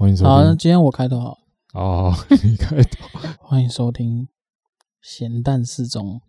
[0.00, 0.30] 欢迎收听。
[0.30, 1.38] 好，那今天我开头好。
[1.74, 3.06] 哦， 你开头。
[3.38, 4.26] 欢迎收听
[5.02, 6.22] 咸蛋四中。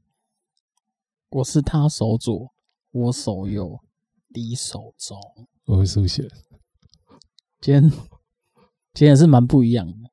[1.30, 2.52] 我是他手左，
[2.92, 3.80] 我手右，
[4.28, 5.18] 你手中。
[5.68, 6.28] 我是苏贤。
[7.62, 10.12] 今天今天也是蛮不一样的。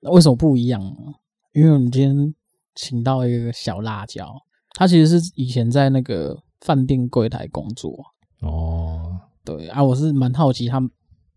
[0.00, 1.14] 那为什么不一样呢？
[1.52, 2.34] 因为我们今天
[2.74, 4.28] 请到一个小辣椒，
[4.74, 8.06] 他其实是以前在那个饭店柜台工作。
[8.40, 10.80] 哦，对啊，我是蛮好奇他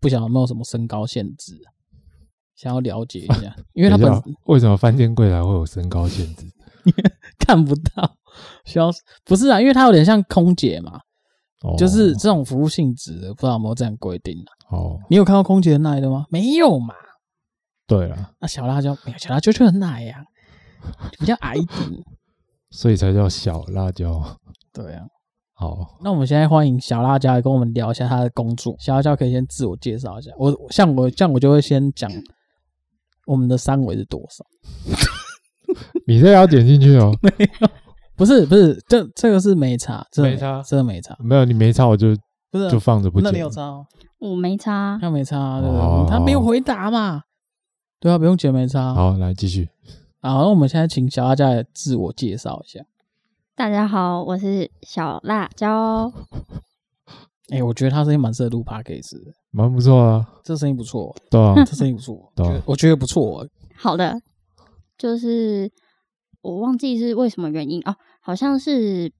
[0.04, 1.58] 不晓得有没有什么身高限制，
[2.54, 4.12] 想要了解一下， 因为他本
[4.44, 6.46] 为什么饭店柜台会有身高限制？
[7.40, 8.14] 看不到，
[8.66, 8.90] 需要
[9.24, 9.58] 不是啊？
[9.58, 11.00] 因为他有点像空姐嘛，
[11.62, 14.76] 哦、就是这种服务性质，不知道有没有这样规定啊？
[14.76, 16.26] 哦，你有看到空姐很矮的吗？
[16.28, 16.94] 没有嘛？
[17.86, 20.22] 对啊，那小辣椒没有，小辣椒就很矮呀、
[20.82, 22.04] 啊，比较矮一点，
[22.68, 24.38] 所以才叫小辣椒。
[24.70, 25.06] 对啊。
[25.56, 28.74] 好，那我们现在欢迎小辣椒来跟我们聊一下他的工作。
[28.78, 30.32] 小辣椒可以先自我介绍一下。
[30.36, 32.10] 我像我这样，我就会先讲
[33.26, 34.44] 我们的三围是多少。
[36.06, 37.16] 你这要点进去哦？
[37.22, 37.68] 没有，
[38.16, 41.16] 不是不是，这这个是没差，这没差，这个没差。
[41.20, 42.08] 没有，你没差，我就
[42.50, 43.20] 不是就放着不。
[43.20, 43.86] 那你有差哦？
[44.18, 46.10] 我没差，他没差，对不对？
[46.10, 47.22] 他没有回答嘛？
[48.00, 48.92] 对啊，不用剪，没差。
[48.92, 49.68] 好，来继续。
[50.20, 52.80] 好，那我们现在请小辣椒来自我介绍一下。
[53.56, 56.12] 大家好，我是小辣椒。
[57.50, 60.28] 哎、欸，我觉得他声音蛮适合录 podcast 的，蛮不错啊。
[60.42, 63.46] 这声音不错，对啊，这声音不错，对、啊，我觉得不错。
[63.76, 64.20] 好的，
[64.98, 65.70] 就是
[66.40, 69.12] 我忘记是为什么原因哦，好像是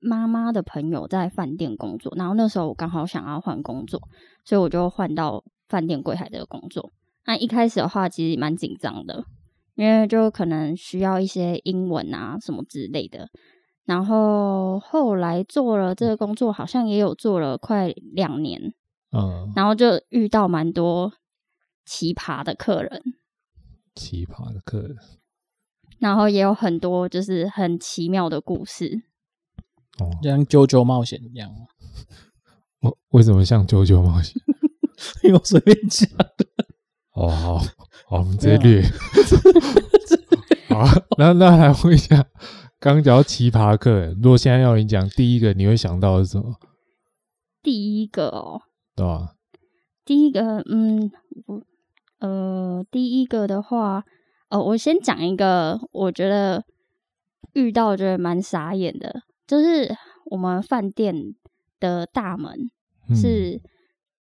[0.00, 4.00] 妈妈的朋友在饭店工作，然后那时候我刚好想要换工作，
[4.44, 6.92] 所以我就换到饭店柜台这个工作。
[7.26, 9.24] 那一开始的话，其实蛮紧张的，
[9.74, 13.28] 因为就可能需要一些英文啊什么之类的。
[13.84, 18.74] 然后后来做了这个工作，好像也有做了快两年，
[19.10, 21.12] 嗯，然后就遇到蛮多
[21.84, 23.02] 奇葩的客人，
[23.94, 24.96] 奇葩的客人，
[25.98, 29.02] 然后也有很多就是很奇妙的故事，
[29.98, 31.50] 哦，像啾啾冒险一样。
[32.80, 34.34] 我为什么像啾啾冒险？
[35.24, 36.46] 因为我随便讲的。
[37.14, 37.58] 哦，好，
[38.06, 38.82] 好，我们直接略。
[40.70, 40.84] 好，
[41.18, 42.24] 那那来问一下。
[42.82, 46.56] 刚刚讲到奇葩客人，如果现在要你讲第一个，你会想到的是什么？
[47.62, 48.60] 第一个哦，
[48.96, 49.36] 对吧？
[50.04, 51.08] 第一个，嗯，
[51.46, 51.62] 我
[52.18, 54.02] 呃，第一个的话，
[54.50, 56.64] 哦，我先讲一个，我觉得
[57.52, 59.88] 遇到觉得蛮傻眼的，就是
[60.32, 61.14] 我们饭店
[61.78, 62.52] 的大门
[63.14, 63.60] 是、嗯、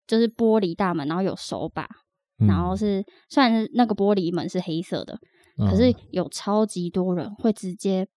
[0.05, 1.89] 就是玻璃大门，然后有手把，
[2.37, 5.17] 嗯、然后是虽然那个玻璃门是黑色的，
[5.57, 8.07] 嗯、可是有超级多人会直接。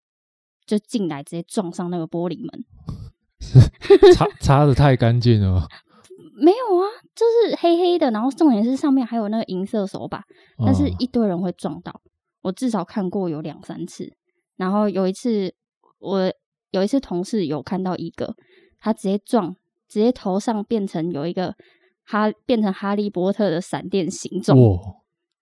[0.66, 2.64] 就进来直接撞上那个玻璃门，
[4.14, 5.68] 擦擦的太干净了吗？
[6.36, 10.18] 没有啊，就是黑黑的，然后重点是上面还有那个银色手把，
[10.58, 12.00] 嗯、但是一堆人会撞到，
[12.42, 14.12] 我至少看过有两三次。
[14.56, 15.54] 然后有一次，
[15.98, 16.32] 我
[16.70, 18.34] 有一次同事有看到一个，
[18.80, 19.54] 他直接撞，
[19.88, 21.54] 直接头上变成有一个
[22.04, 24.58] 哈，变成哈利波特的闪电形状。
[24.58, 24.78] 哇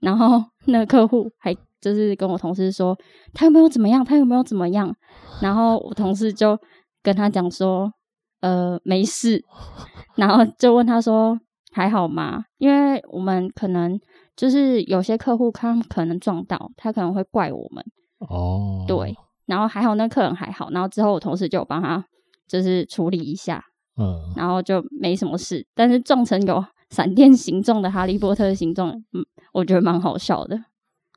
[0.02, 1.56] 然后 那个客户还。
[1.82, 2.96] 就是跟我同事说
[3.34, 4.94] 他有没有怎么样，他有没有怎么样，
[5.40, 6.56] 然后我同事就
[7.02, 7.92] 跟他讲说，
[8.40, 9.44] 呃，没事，
[10.14, 11.36] 然后就问他说
[11.72, 12.44] 还好吗？
[12.58, 13.98] 因为我们可能
[14.36, 17.84] 就是有些客户他可能撞到，他可能会怪我们
[18.30, 19.12] 哦，对，
[19.46, 22.04] 然后还好那客人还好，然后之后我同事就帮他
[22.46, 23.60] 就是处理一下，
[23.98, 30.56] 嗯，然后就没什么事，但是撞成有闪电形状的哈利波特的形状，嗯，我觉得蛮好笑的。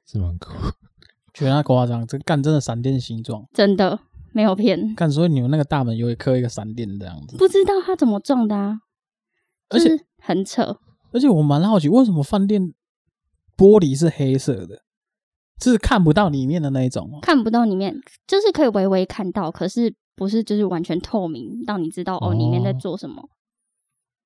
[0.08, 0.54] 是蛮酷，
[1.34, 4.00] 觉得他夸张，这干真的闪电形状，真的
[4.32, 4.96] 没有骗。
[4.96, 8.80] 干，所以你们那个大门有一颗一个闪电这样子，不知道他怎么撞的啊？
[9.68, 10.78] 而且很扯，
[11.12, 12.74] 而且我蛮好奇，为什么饭店
[13.58, 14.84] 玻璃是黑色的，
[15.62, 17.20] 是看不到里面的那一种？
[17.22, 23.28] 看不到里面，就是可以微微看到，可是不是就是完全透明，让你知道哦里面在做什么。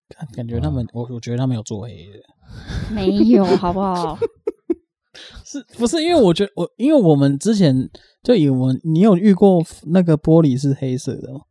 [0.09, 2.19] 感感觉他们，我我觉得他们有做黑的，
[2.93, 4.17] 没有，好不好？
[5.45, 7.89] 是不是因为我觉得我，因为我们之前
[8.23, 11.41] 就以为你有遇过那个玻璃是黑色的吗？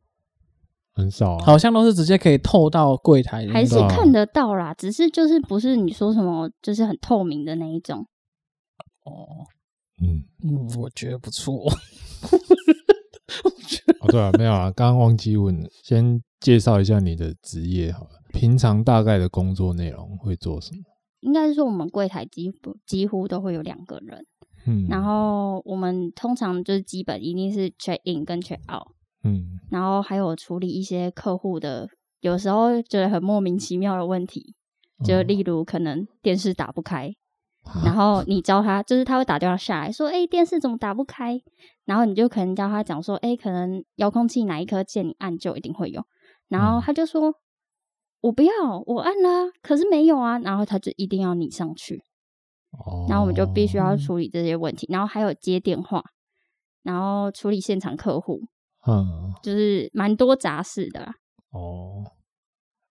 [0.94, 8.06] 很少啊，好像都是直接可以透到柜台，还是看得到啦，只是就是不是你说什么就是很透明的那一种。
[9.04, 9.46] 哦，
[10.02, 11.54] 嗯嗯，我觉得不错。
[14.00, 20.82] 哦，对啊，没有啊，刚刚忘记问了，先介绍一下你的职业好了，平常大概的工作内容会做什么？
[21.20, 24.24] 应该是说，我们柜台几乎几乎都会有两个人，
[24.66, 28.86] 嗯，然后我们通常就是基本一定是 check in 跟 check out，
[29.24, 31.88] 嗯，然后还有处理一些客户的
[32.20, 34.54] 有时候觉得很莫名其妙的问题，
[35.04, 37.08] 就例如可能电视打不开，
[37.74, 41.40] 嗯、然后你教他，就是他会打电话下来说：“哎、欸，电视怎么打不开？”
[41.84, 46.04] 然后你就可能教他讲说：“哎、欸，可能遥控器哪一颗键你按就一定会有。”
[46.48, 47.34] 然后他就说：“嗯、
[48.20, 48.52] 我不要，
[48.86, 52.02] 我按啦，可是没有啊。”然后他就一定要你上去。
[52.72, 53.06] 哦。
[53.08, 56.02] 然后我们就必须要处理这些问题，然后还有接电话，
[56.82, 58.40] 然后处理现场客户，
[58.86, 61.14] 嗯，就是蛮多杂事的啦。
[61.50, 62.04] 哦。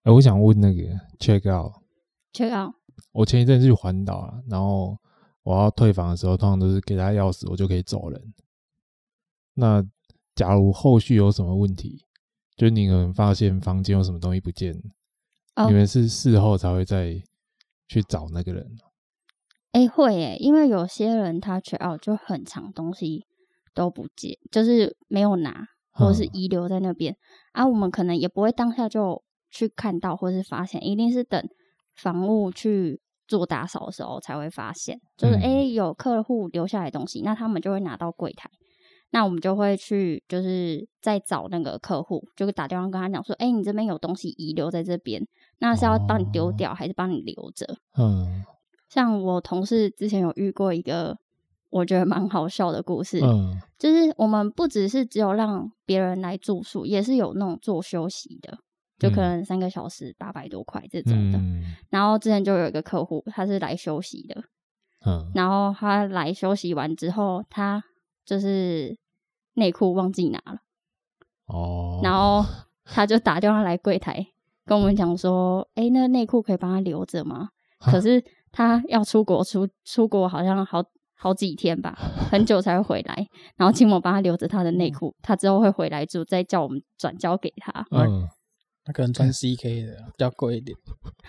[0.04, 0.82] 哎、欸，我想问那个
[1.20, 2.74] check out，check out。
[3.12, 4.98] 我前一阵去环岛啊，然后
[5.44, 8.34] 我要退房的时候，通常都是给他钥匙，我就可以走人。
[9.56, 9.84] 那
[10.34, 12.06] 假如后续有什么问题？
[12.56, 14.74] 就你可能发现房间有什么东西不见
[15.58, 15.68] ，oh.
[15.68, 17.22] 你们是事后才会再
[17.88, 18.66] 去找那个人？
[19.74, 23.26] 哎、欸，会哎，因为有些人他 check out 就很长，东西
[23.76, 27.18] 都不见，就是没有拿，或者是遗留在那边、嗯、
[27.62, 27.68] 啊。
[27.68, 29.22] 我们可能也不会当下就
[29.52, 31.44] 去看到，或是发现，一定是等
[31.96, 35.00] 房屋去做打扫的时候才会发现。
[35.16, 38.50] 就是哎、嗯欸，有客户留下来东西，那他们就会拿到柜台。
[39.12, 45.26] 那我们就会去，就是再找那个客户，就会打电话跟他讲说：“哎、欸，你这边有东西遗留在这边，
[45.60, 48.44] 那是要帮你丢掉，还是帮你留着？”嗯，
[48.90, 51.18] 像我同事之前有遇过一个
[51.70, 58.58] 我觉得蛮好笑的故事，嗯，就是我们不只是只有让别人来住宿，也是有那种做休息的，
[58.98, 61.38] 就可能三个小时八百多块这种的。
[61.38, 64.44] 嗯、然后之前就有一个客户，他是来休息的，
[65.06, 67.84] 嗯，然后他来休息完之后，他。
[68.28, 68.98] 就是
[69.54, 70.60] 内裤忘记拿了，
[71.46, 72.46] 哦，然后
[72.84, 74.28] 他就打电话来柜台
[74.68, 77.50] 跟我们讲说，哎、欸，那个内裤可以帮他留着吗？
[77.80, 80.84] 可是他要出国出出国好像好
[81.16, 81.98] 好几天吧，
[82.30, 87.86] 很久才会回来，然后请我帮他留着他的内裤，他之后会回来住，再叫我们转交给他。
[87.92, 88.28] 嗯，
[88.84, 90.78] 他可能穿 CK 的比较贵一点，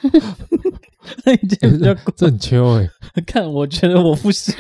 [1.25, 2.89] 那一件比较贵， 这很秋哎，
[3.27, 4.55] 看我觉得我不行，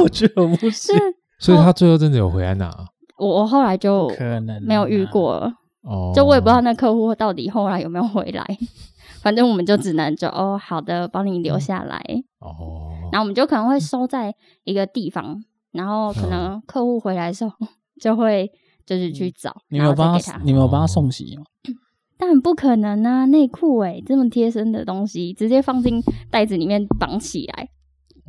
[0.00, 0.94] 我觉得我不行。
[1.38, 2.70] 所以他最后真的有回来拿？
[3.18, 8.44] 我我后来就可能没有遇过了，哦，就我也不知道那客户到底后来有没有回来，
[9.22, 11.98] 反正我们就只能就 哦好的，帮你留下来。
[12.40, 14.34] 哦，然后我们就可能会收在
[14.64, 15.42] 一个地方，
[15.72, 17.52] 然后可能客户回来的时候
[18.00, 18.50] 就会
[18.86, 21.44] 就是去找，你没有帮他，你没有帮他送洗吗？
[22.18, 27.68] 当然不可能啊，内裤哎这么贴身的东西，直接放进袋子里面绑起来，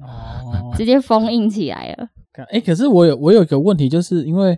[0.02, 2.08] 哦，直接封印起来了。
[2.50, 4.58] 哎、欸，可是我有我有一个问题，就是因为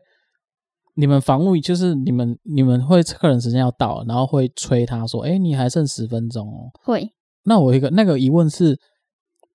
[0.95, 7.12] 你们防务，就是你们你们会客人时间要到，然后会催他说：“哎、欸，你还剩十分钟哦。”会。
[7.44, 8.80] 那我一个那个疑问是，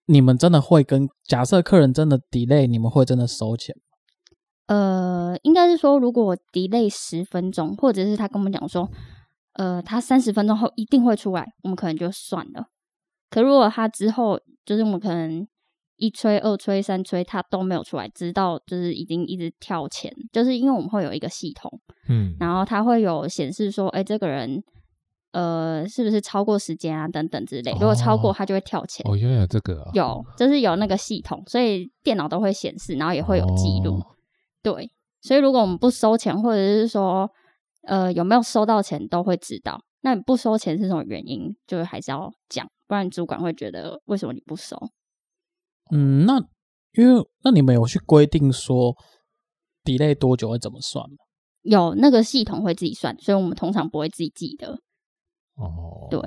[0.06, 3.82] 你们真的会跟假设客人真的 delay，你们会真的收钱吗？
[4.66, 8.90] 呃，应该是说，如果 delay 十分钟，或者是他跟我们讲说，
[9.52, 12.66] 呃，他三十分钟后一定会出来，我们可能就算了。
[13.30, 15.46] 可如果他之后，就是我们可能。
[15.98, 21.70] 一催二催三催，他都没有出来，直到就是已经一直跳钱，就是因为我们会有一个系统，
[22.08, 24.62] 嗯，然后它会有显示说，哎、欸，这个人
[25.32, 29.04] 呃是不是超过时间啊等等之类，如果超过他就会跳钱。
[29.10, 33.96] 哦，原来有这个、啊，有，就是有那个系统，所以电脑都会显示，然后也会有记录。
[33.96, 34.06] 哦、
[34.62, 34.90] 对，
[35.20, 37.28] 所以如果我们不收钱，或者是说
[37.82, 39.80] 呃有没有收到钱，都会知道。
[40.02, 41.52] 那你不收钱是什么原因？
[41.66, 44.76] 就是还是要讲，不然主管会觉得为什么你不收？
[45.90, 46.38] 嗯，那
[46.94, 48.94] 因为那你们有去规定说
[49.84, 51.16] delay 多久会怎么算吗？
[51.62, 54.72] 有那个系统会自己算，所以我们通常不会自己记得。
[55.56, 56.20] 哦，对，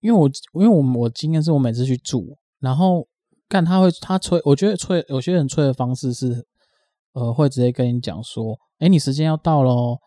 [0.00, 3.06] 因为我因为我我经验是我每次去住，然后
[3.48, 6.46] 干他会他催，我觉得催有些人催的方式是，
[7.12, 9.98] 呃，会直接跟你讲说，哎，你时间要到喽，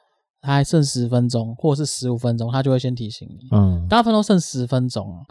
[0.42, 3.48] 他还剩十分钟或者是十五分钟，他就会先提醒你。
[3.52, 5.26] 嗯，大部分都剩十分钟，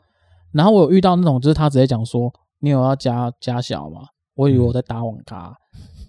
[0.53, 2.33] 然后我有遇到那种就是他直接讲说。
[2.61, 4.03] 你有要加加小吗？
[4.35, 5.53] 我以为我在打网咖。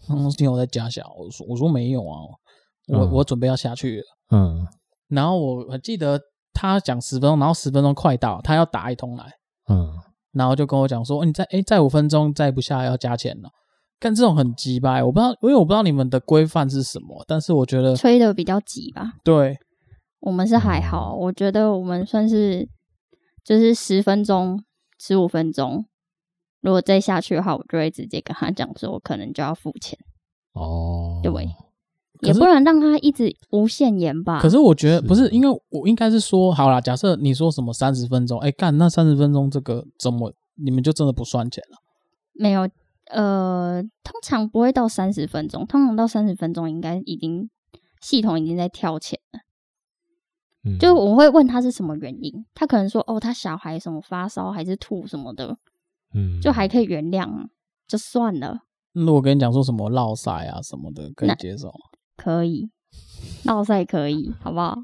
[0.10, 1.13] 嗯，你有在加小？
[1.17, 2.20] 我说我说没有啊，
[2.88, 4.03] 我、嗯、我准备要下去了。
[4.31, 4.67] 嗯，
[5.08, 6.20] 然后我我记得
[6.53, 9.25] 他讲十分钟，然后十分钟快到，他要打一通来。
[9.70, 9.93] 嗯，
[10.34, 13.50] 然后就跟我讲说，你再哎再五分钟再不下要加钱了。
[14.00, 15.05] 干这种很急吧？
[15.05, 19.13] 我不知道，因为我不知道你们的规范是什么，但是我觉得催的比较急吧。
[19.24, 19.58] 对，
[20.22, 22.67] 我们是还好，我觉得我们算是
[23.43, 24.63] 就是十分钟、
[25.00, 25.86] 十五分钟。
[26.62, 29.98] 如果再下去的话，我就会直接跟他讲说，我可能就要付钱。
[30.53, 31.32] 哦，对，
[32.22, 34.39] 也不能让他一直无限延吧。
[34.39, 41.77] 可是我觉得不是，因为我应该是说，好啦，假设你说什么三十分钟，哎，干那三十分钟这个怎么你们就真的不算钱了？
[42.34, 42.70] 没有，
[43.08, 47.50] 呃，通常不会到三十分钟，通常到三十分钟应该已经
[48.01, 49.39] 系统已经在跳钱了。
[50.63, 55.58] 嗯，就我会问他是什么原因，他可能说哦，他小孩什么发烧还是吐什么的，
[56.13, 57.27] 嗯，就还可以原谅，
[57.88, 58.60] 就算了。
[58.94, 61.72] 如果跟你讲说什么落赛啊什么的，可以接受？
[62.18, 62.70] 可以，
[63.46, 64.75] 落赛可以， 好不好？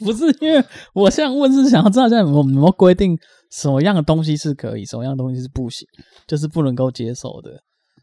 [0.00, 0.62] 不是，因为
[0.94, 3.16] 我现在问是想要知道，现在我们有没有规定
[3.50, 5.86] 什么样的东西是可以，什么样的东西是不行，
[6.26, 7.50] 就是不能够接受的。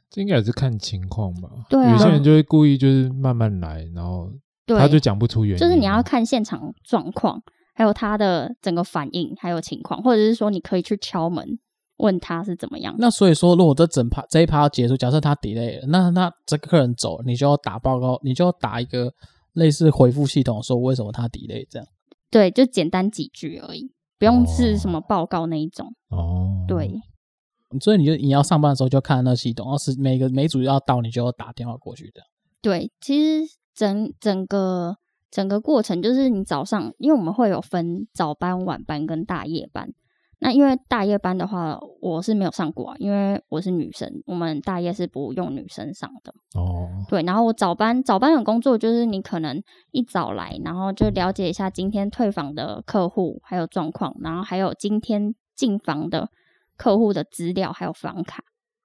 [0.09, 1.49] 这应该也是看情况吧。
[1.69, 4.29] 对啊，有些人就会故意就是慢慢来，然后。
[4.67, 7.39] 对，他就讲不出原因，就是你要看现场状况，
[7.75, 11.45] 还有他的整个反应，还有情况，或者是说你可以去敲门
[11.97, 12.95] 问他是怎么样。
[12.97, 19.11] 那所以说，如果这整趴这一趴要结束，假设他 delay 了，那那这个客人走，你就要打报告，你就要打一个
[19.53, 21.87] 类似回复系统，说为什么他 delay 这样。
[22.29, 25.87] 对，就简单几句而已，不用是什么报告那一种。
[26.09, 26.91] 哦，对。
[27.81, 32.21] 所以你就你要上班的时候就看那系统，要是每个每组要到，你就要打电话过去的。
[32.61, 33.53] 对，其实。
[33.75, 34.95] 整整个
[35.29, 39.89] 整个过程就是你早上，因为我们会有分早班、晚班跟大夜班。
[40.45, 46.31] 那因为大夜班的话，我是没有上过啊，因为我是女生，我们大夜是不用女生上的。
[46.53, 49.59] 哦，对，然后我早班早班的工作就是你可能
[49.89, 56.29] 一早来，然后就了解一下今天退房的客户还有状况，然后还有今天进房的
[56.77, 58.43] 客户的资料还有房卡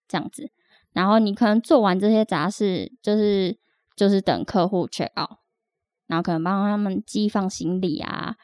[0.09, 0.51] 这样子。
[0.95, 3.59] 然后你可能做完这些杂事，就是。
[3.97, 5.37] 就是等客户 check out，
[6.07, 8.35] 然后可能帮他们寄放行李啊，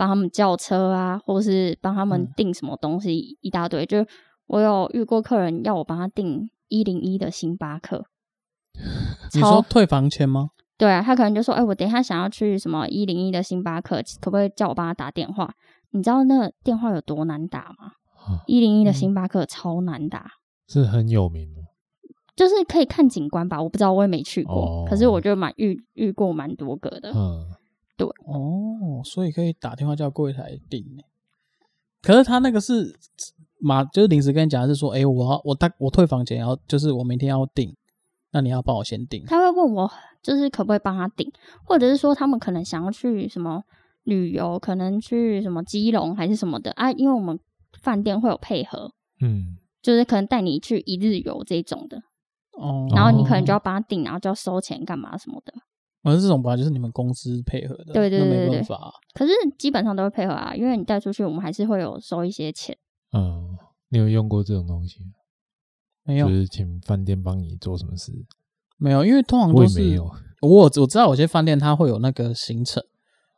[0.00, 3.84] 帮他们叫车啊，或是帮他们订什么东西，嗯、一大堆。
[3.84, 3.98] 就
[4.46, 8.06] 我有遇过客人要我帮他订一零一的星巴克，
[9.34, 10.52] 你说退房前吗？
[10.78, 15.52] 对啊，他可能就说：“哎、欸，我等一下想要去什么一零一的星巴克，可不可以叫我帮他打电话？
[15.90, 17.92] 你知道那电话有多难打吗？
[18.46, 20.30] 一零一的星巴克超难打，
[20.66, 21.60] 是很有名的？
[22.34, 24.54] 就是可以看景观吧，我不知道，我也没去过。
[24.54, 27.12] 哦、可是我就蛮遇遇过蛮多个的。
[27.14, 27.44] 嗯，
[28.00, 30.82] 对哦，所以可以打电话叫柜台订。
[32.00, 32.98] 可是他那个是
[33.58, 37.76] 马，就是临时跟你讲是说，哎、欸，我我他我退房前要，就是我明天要订，
[38.32, 39.22] 那你要帮我先订。
[39.26, 39.90] 他会问我，
[40.22, 41.30] 就是可不可以帮他订，
[41.66, 43.62] 或者是说他们可能想要去什么
[44.04, 46.90] 旅游，可能去什么基隆还是什么的啊？
[46.92, 47.38] 因为我们
[47.82, 48.90] 饭店会有配合，
[49.20, 51.98] 嗯，就是可能带你去一日游这种的。
[52.52, 55.52] 哦，然后你可能就要帮他订，然后就要收钱干嘛什么的。
[56.02, 58.92] 反正这种本来就是你们公司配合的，对对对对，没办法。
[59.14, 62.76] 可是基本上都会配合啊，因为你带出去，我们还是会有收一些钱。
[63.12, 63.56] 嗯，
[63.88, 65.00] 你有用过这种东西？
[66.04, 68.10] 没有，就是请饭店帮你做什么事？
[68.78, 72.82] 没有，因为通常都是我我，我知道有些饭店它会有那个行程，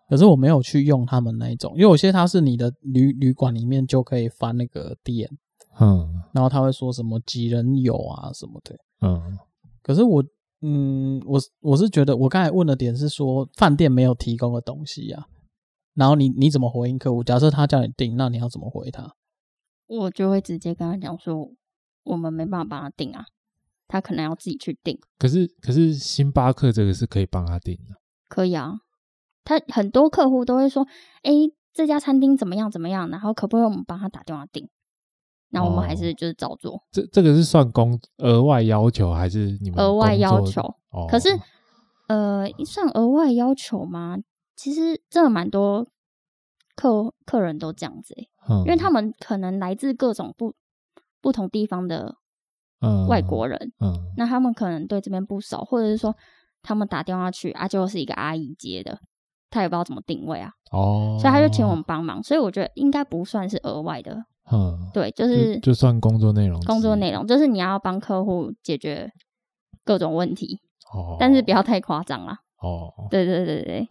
[0.09, 5.28] 可是我没有去用他们那一种，因为有些它是你的旅旅馆里面就可以翻那个点，
[5.81, 8.76] 嗯，然后他会说什么几人有啊什么的。
[9.00, 9.37] 嗯，
[9.83, 10.23] 可是我，
[10.62, 15.26] 嗯，我我是觉得，我刚才问的点是说，饭店没有提供的东西呀、啊，
[15.95, 17.25] 然后你你怎么回应客户？
[17.25, 19.12] 假设他叫你订，那你要怎么回他？
[19.88, 21.50] 我就会直接跟他讲说，
[22.04, 23.25] 我们没办法帮他订啊，
[23.88, 24.97] 他可能要自己去订。
[25.19, 27.97] 可是可是星巴克这个是可以帮他订的，
[28.28, 28.78] 可以啊，
[29.42, 30.87] 他很多客户都会说，
[31.23, 31.33] 哎，
[31.73, 34.69] 这家餐厅怎么样怎么样，然后可不可以我们帮他打电话订？
[35.53, 36.75] 那我们还是就是照做。
[36.75, 40.61] 哦、这这个是算工额外要求还是你们额外要求？
[40.91, 41.29] 哦、可是
[42.09, 44.17] 呃，算额外要求吗？
[44.57, 45.87] 其实真的蛮多
[46.75, 50.55] 客客人都这样子、欸嗯、因为他们可能来自各种不
[51.21, 52.17] 不同地方的
[53.09, 56.15] 外国人，嗯嗯、那他们可能对这边不熟，或者是说
[56.63, 58.99] 他们打电话去啊，就是一个阿姨接的，
[59.51, 64.25] 他也不知道怎么定位啊，哦，所以他就请我们帮忙，所以我觉得应该不算是额外的。
[64.51, 69.11] 嗯，对，就是就，就算工作内容，工作内容就是你要帮客户解决
[69.85, 70.61] 各种问题，
[70.93, 72.39] 哦，但是不要太夸张啦。
[72.61, 73.89] 哦，对对对对，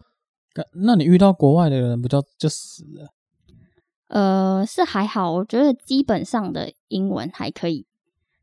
[0.84, 3.08] 那你遇到国外的人不就就死了？
[4.08, 7.86] 呃，是还好，我觉得基本上的英文还可以，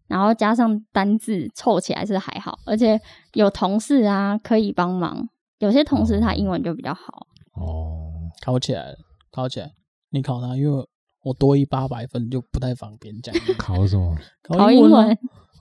[0.07, 2.99] 然后加上单字凑起来是还好，而且
[3.33, 7.27] 有同事啊可以帮忙，有些同事他英文就比较好。
[7.53, 8.11] 哦，
[8.43, 8.97] 考起来了，
[9.31, 9.71] 考起来，
[10.09, 10.85] 你考他，因为。
[11.23, 13.33] 我多一八百分就不太方便讲。
[13.57, 14.15] 考什么？
[14.43, 15.15] 考英文啊？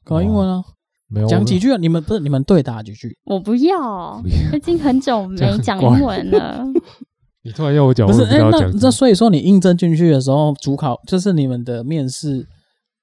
[0.04, 0.62] 考英文啊？
[1.10, 1.76] 没有讲几句啊？
[1.78, 3.16] 你们不是你们对答几句？
[3.24, 4.22] 我不要，
[4.52, 6.64] 已经很久没讲英文了。
[7.42, 8.24] 你突然要我讲，不是？
[8.24, 12.46] 哎，那那所以说你应征进去的时候，主考就是你们的面试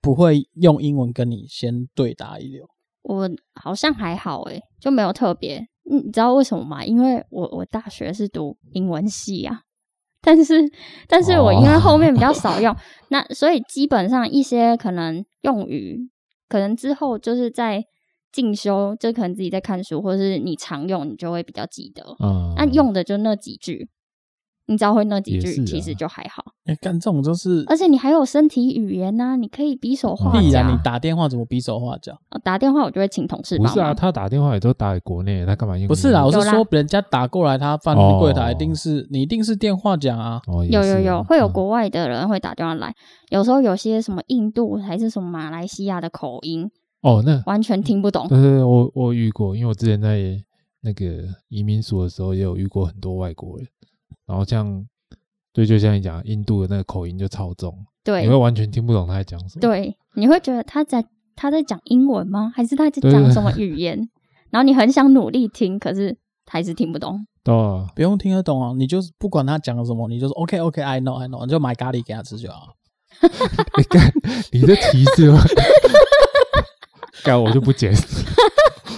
[0.02, 2.68] 不会用英文跟你先对答一流。
[3.04, 5.66] 我好像还好诶，就没有特别。
[5.90, 6.84] 你知道为什么吗？
[6.86, 9.62] 因为我我大学是读英文系啊。
[10.26, 10.56] 但是，
[11.08, 12.82] 但是我因为后面比较少用，oh.
[13.10, 16.10] 那所以基本上一些可能用语，
[16.50, 17.84] 可能之后就是在
[18.32, 22.04] 进修，就可能自己在看书，或者是你常用，你就会比较记得。
[22.20, 23.88] 嗯，那用的就那几句，
[24.68, 26.44] 你只要会那几句，啊其实就还好。
[26.66, 30.74] 哎，干这种就是，而且你还有身体语言呐、啊，你可以比手画必然。
[30.74, 32.18] 你打电话怎么比手画脚？
[32.30, 33.58] 呃打电话我就会请同事。
[33.58, 35.88] 不是啊，他打电话也都打给国内，他干嘛用？
[35.88, 40.42] 不是啦，我是说人家打过来，他饭店柜台一定是你一定是电话讲啊。
[40.70, 42.94] 有有有，会有嗯国外的人会打电话来，
[43.30, 46.70] 有时候有些什么印度还是什么马来西亚的口音，
[47.02, 48.28] 哦，那完全听不懂。
[48.28, 50.20] 对对对，我我遇过，因为我之前在
[50.82, 51.06] 那个
[51.50, 53.68] 移民署的时候，也有遇过很多外国人，
[54.26, 54.86] 然后像
[55.54, 59.62] 对，就像你讲，印度的那个口音就超重，对你会完全听不懂他在讲什么。
[59.62, 62.52] 对，你会觉得他在他在讲英文吗？
[62.56, 64.10] 还是他在讲什么语言？
[64.50, 67.26] 然后你很想努力听，可是还是听不懂。
[67.44, 72.76] 对啊，不用听得懂啊，你就是不管他讲什么，你就是 OK OK，I know I know，你就买咖喱给他吃就好。
[73.78, 74.12] 你看
[74.52, 75.40] 你的提示吗？
[77.24, 78.26] 干我就不解释。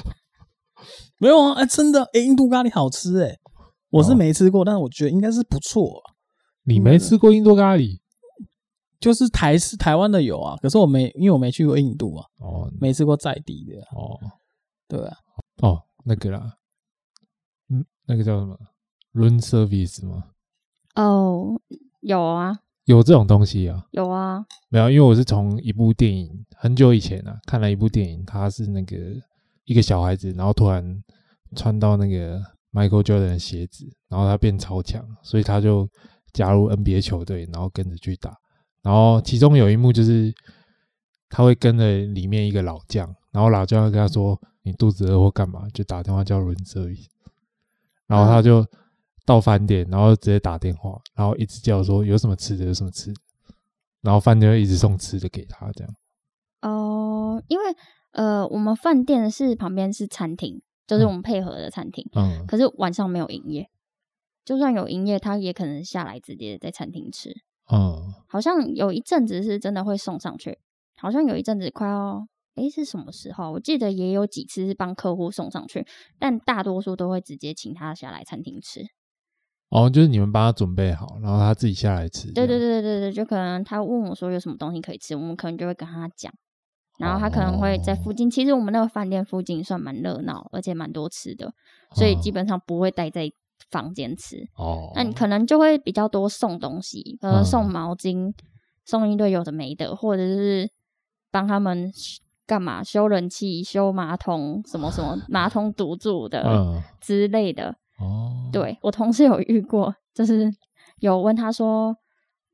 [1.20, 3.38] 没有啊，哎、真的，哎、印度咖喱好吃哎、
[3.89, 6.13] 我是没吃过，但是我觉得应该是不错、啊。
[6.63, 8.00] 你没吃过印度咖喱？
[9.00, 13.79] 就是台式台湾的有啊，可是我没，因为我没去过印度啊，哦没吃过在地的。
[13.96, 14.20] 哦
[14.88, 15.17] 对啊，
[15.62, 16.53] 哦，那个啦，
[17.70, 18.58] 嗯，那个叫什么
[19.13, 20.24] room service 吗？
[20.96, 21.62] 哦，
[22.01, 23.86] 有啊，有这种东西啊？
[23.91, 28.98] 有啊，没有，因为我是从一部电影很久以前啊看了一部电影，他是那个
[29.65, 31.03] 一个小孩子，然后突然
[31.56, 35.88] 穿到那个 Michael Jordan 的鞋子，然后他变超强，所以他就
[36.33, 38.38] 加入 NBA 球队，然后跟着去打。
[38.81, 40.33] 然后其中有一幕就是
[41.29, 47.07] 他会跟着里面一个老将，然后老将会跟他说：“你肚子饿或干嘛，就打电话叫 room service。”
[48.07, 48.65] 然后他就
[49.25, 52.65] 到饭店，然后直接打电话，然后一直叫说：“有什么吃的？
[52.65, 53.19] 有什么吃的？”
[54.01, 55.93] 然后饭店会一直送吃的给他，这样。
[56.62, 57.63] 哦，因为
[58.12, 63.70] 呃，我们饭店是旁边是餐厅，就是我们配合的餐厅，嗯，可是晚上没有营业。
[64.46, 67.36] 就算有营业，他也可能下来直接在餐厅吃。
[67.70, 70.58] 嗯，好像有一阵子是真的会送上去，
[70.96, 72.25] 好像有一阵子快要，
[72.56, 73.51] 诶，是什么时候？
[73.51, 75.86] 我记得也有几次是帮客户送上去，
[76.17, 78.88] 但大多数都会直接请他下来餐厅吃。
[79.67, 82.32] 哦，就是你们帮他准备好，然后他自己下来吃。
[82.32, 86.34] 对对对对对对，就可能他问我说有什么东西可以吃，我们可能就会跟他讲，
[86.97, 88.29] 然后他可能会在附近。
[88.29, 91.53] 其实我们那个饭店附近算蛮热闹，而且蛮多吃的，
[91.93, 93.31] 所以基本上不会待在
[93.69, 94.47] 房间吃。
[94.55, 98.33] 哦，那你可能就会比较多送东西，可能送毛巾，
[98.86, 100.69] 送一堆有的没的，或者是
[101.31, 101.91] 帮他们
[102.45, 107.75] 干嘛修人气、修马桶，什么什么马桶堵住的嗯，之类的。
[107.99, 110.51] 哦，对，我同事有遇过，就是
[110.99, 111.97] 有问他说，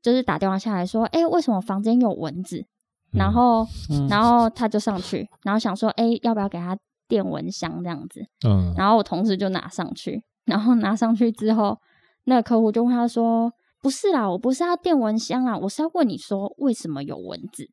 [0.02, 2.66] 就是打电话下来说，哎，为什么房间有蚊子？
[3.14, 6.76] 然后，嗯然后他就上去，然后想说，哎，要不要给他
[7.08, 8.20] 电蚊香这样子？
[8.46, 11.78] 嗯，然后我同事就拿上去，然后拿上去之后，
[12.24, 17.68] 那个客户就问他说：“不是啦，我不是要电蚊香啦，我是要问你说为什么有蚊子。”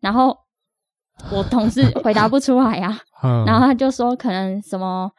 [0.00, 0.36] 然后
[1.32, 5.10] 我同事 回答不出来啊， 嗯然后他就说可能什么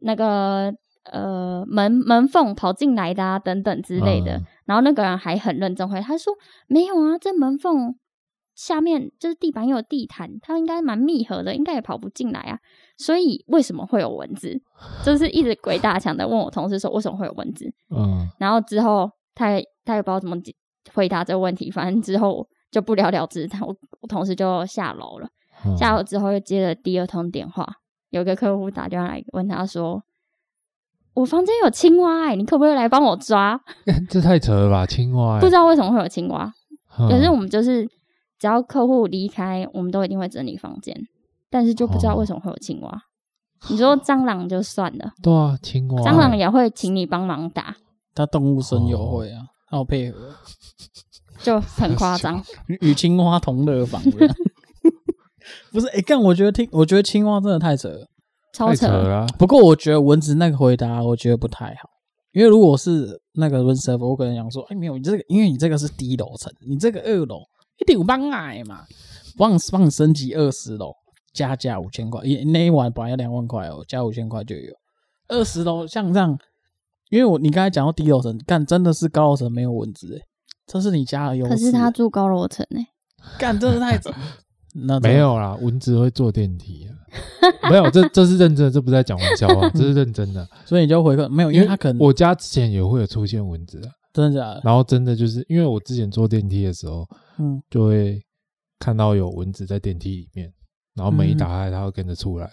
[0.00, 0.72] 那个
[1.12, 4.36] 呃门门缝跑进来的啊等等之类的。
[4.38, 6.32] 嗯然后那个人还很认真回答，他说
[6.66, 7.94] ：“没有啊，这门缝
[8.56, 12.58] 下面就是地板有地毯，它应该蛮密合的，应该也跑不进来啊。
[12.96, 14.58] 所以为什么会有蚊子？
[15.04, 17.70] 就是一直鬼打墙的问我同事说为什么会有蚊子。
[17.90, 20.34] 嗯，然后之后他也他也不知道怎么
[20.94, 23.46] 回答这个问题，反正之后就不了了之。
[23.46, 25.28] 他我我同事就下楼了，
[25.66, 27.66] 嗯下楼之后又接了第二通电话，
[28.08, 30.02] 有个客户打电话来问他说
[31.12, 33.60] ：“我房间有青蛙哎、欸，你可不可以来帮我抓？”
[34.08, 36.50] 这太扯了吧，青蛙欸，不知道为什么会有青蛙。
[36.98, 37.86] 嗯可是我们就是
[38.38, 40.94] 只要客户离开，我们都一定会整理房间，
[41.50, 43.02] 但是就不知道为什么会有青蛙。
[43.70, 47.76] 你说 蟑螂就算了，对啊，青蛙欸，蟑螂也会请你帮忙打，
[48.14, 50.34] 它动物声友会啊，他有配合，
[51.42, 52.42] 就很夸张。
[52.68, 54.34] 与与青蛙同乐房这样。
[55.72, 58.06] 不是，哎、干，我觉得听，我觉得青蛙真的太扯了。
[58.52, 61.90] 超扯了啊，不过我觉得蚊子那个回答，我觉得不太好，
[62.32, 67.40] 因为如果是那个 room service，我可能想说，哎、没有，你这个，因为你这个是低楼层，你这个二楼
[67.78, 68.84] 一定有帮矮嘛，
[69.36, 70.92] 帮你帮你升级二十楼，
[71.32, 74.72] 加价五千块，一那一晚本来要两万块哦，加五千块就有。
[75.28, 76.38] 二十楼像这样，
[77.10, 80.24] 因为我你刚才讲到低楼层，干真的是高楼层没有蚊子哎，
[80.66, 81.50] 这是你家的优势。
[81.50, 82.86] 可是他住高楼层诶，
[83.38, 84.00] 干真的太
[84.86, 90.46] 那没有啦，蚊子会坐电梯啊，没有，这这是认真的，这不是在讲玩笑话，这是认真的。
[90.66, 94.62] 所以你就回个没有，因为他可能我家之前也会有出现蚊子啊，真的假的？
[94.64, 97.06] 然后真的就是因为我之前坐电梯的时候，
[97.38, 98.24] 嗯，就会
[98.78, 100.50] 看到有蚊子在电梯里面，
[100.94, 102.50] 然后门一打开，它会跟着出来。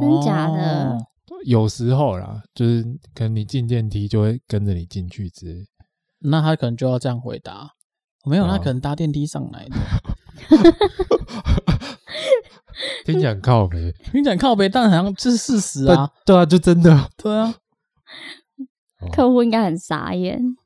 [0.00, 0.96] 真假的哦
[1.44, 5.66] 有时候啦，就是可能你进电梯就会跟着你进去之类。
[6.20, 7.72] 那他可能就要这样回答，
[8.24, 9.76] 没有，哦、他可能搭电梯上来的。
[13.04, 16.10] 听起来很靠北，听起来靠北，但好像这是事实啊。
[16.24, 17.10] 对啊，就真的。
[17.16, 17.54] 对啊，
[19.12, 20.56] 客户应该很傻眼。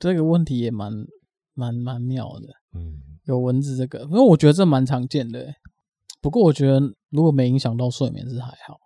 [0.00, 0.90] 这个问题也蛮
[1.54, 2.48] 蛮蛮妙的。
[2.74, 5.46] 嗯，有蚊子这个，因为我觉得这蛮常见的。
[6.20, 8.76] 不过我觉得如果没影响到睡眠是还好。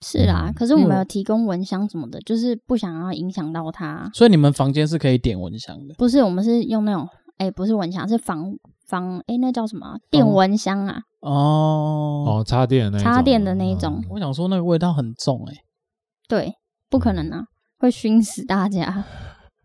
[0.00, 4.08] 是啦，嗯、可是我们有提供蚊香什么的，就是不想要影响到它。
[4.14, 5.94] 所以你们房间是可以点蚊香的？
[5.98, 7.08] 不是，我们是用那种，
[7.38, 8.56] 哎、欸，不是蚊香，是防
[8.86, 9.98] 防，哎、欸，那叫什么？
[10.08, 11.02] 电蚊香啊？
[11.20, 14.00] 哦哦，插电的那插电的那一种。
[14.08, 15.56] 我想说那个味道很重、欸，哎，
[16.28, 16.54] 对，
[16.88, 17.46] 不可能啊，
[17.78, 19.04] 会熏死大家。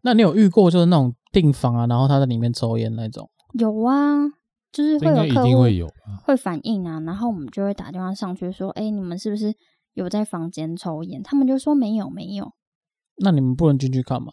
[0.04, 3.30] 那你有遇过就是那种订房啊，然后他在里面抽烟那种？
[3.54, 4.28] 有啊，
[4.72, 5.88] 就是会有客户会有
[6.24, 9.54] 会反映啊，然后我们就会打电话上去说，哎、欸，你们是不是？
[9.94, 12.52] 有在房间抽烟，他们就说没有没有。
[13.18, 14.32] 那你们不能进去看吗？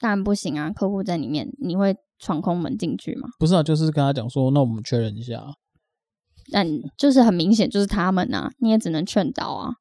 [0.00, 3.28] 当然不行啊，客户在里面，你会闯空门进去吗？
[3.38, 5.44] 不是啊，就是跟他讲说，那我们确认一下。
[6.50, 6.66] 但
[6.98, 9.74] 就是很明显就是他们啊，你也只能劝导啊，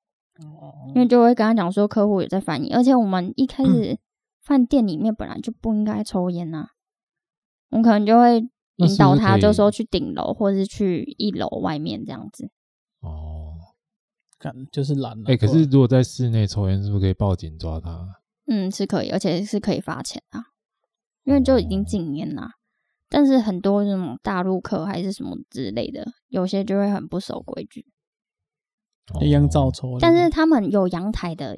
[0.93, 3.97] 因为就会跟他讲说，客户也在反映，而且我们一开始
[4.45, 6.69] 饭店里面本来就不应该抽烟呐、啊，
[7.71, 12.49] 我可能就会引导他，就说去顶楼或者是去一楼外面这样子。
[13.01, 13.41] 哦。
[14.71, 15.23] 就是懒了。
[15.25, 18.21] 哎、欸，可是如果在室内抽烟，是不是可以报警抓他？
[18.45, 20.43] 嗯，是可以，而且是可以罚钱啊，
[21.23, 22.51] 因为就已经禁烟啦。
[23.09, 27.87] 但是很多这种大陆客还是什么之类的，有些就会很不守规矩，
[29.19, 29.97] 一样照抽。
[29.99, 31.57] 但是他们有阳台的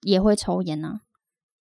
[0.00, 1.02] 也会抽烟啊，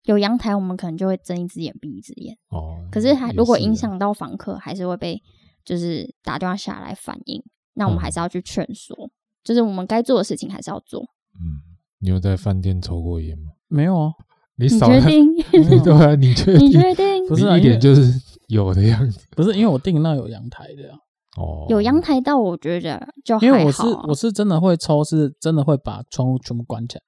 [0.03, 2.35] 有阳台我们可能就会睁一只眼闭一只眼。
[2.49, 2.87] 哦。
[2.91, 5.21] 可是还如果影响到房客，还是会被
[5.65, 8.95] 就是打电话下来反映，那我们还是要去劝说。
[8.97, 9.11] 嗯
[9.43, 11.01] 就是我们该做的事情还是要做。
[11.35, 11.59] 嗯，
[11.99, 13.51] 你有在饭店抽过烟吗？
[13.67, 14.13] 没有啊。
[14.55, 15.35] 你确定？
[15.83, 16.67] 对啊，你确 定？
[16.67, 17.27] 你确定？
[17.27, 18.13] 不是啊，一点就是
[18.47, 19.19] 有的样子。
[19.31, 20.97] 不是因为我订那有阳台的啊。
[21.35, 21.65] 哦。
[21.67, 23.45] 有阳台到我觉得就还好。
[23.45, 27.01] 因为我是我是真的会抽，是真的会把窗户全部关起来，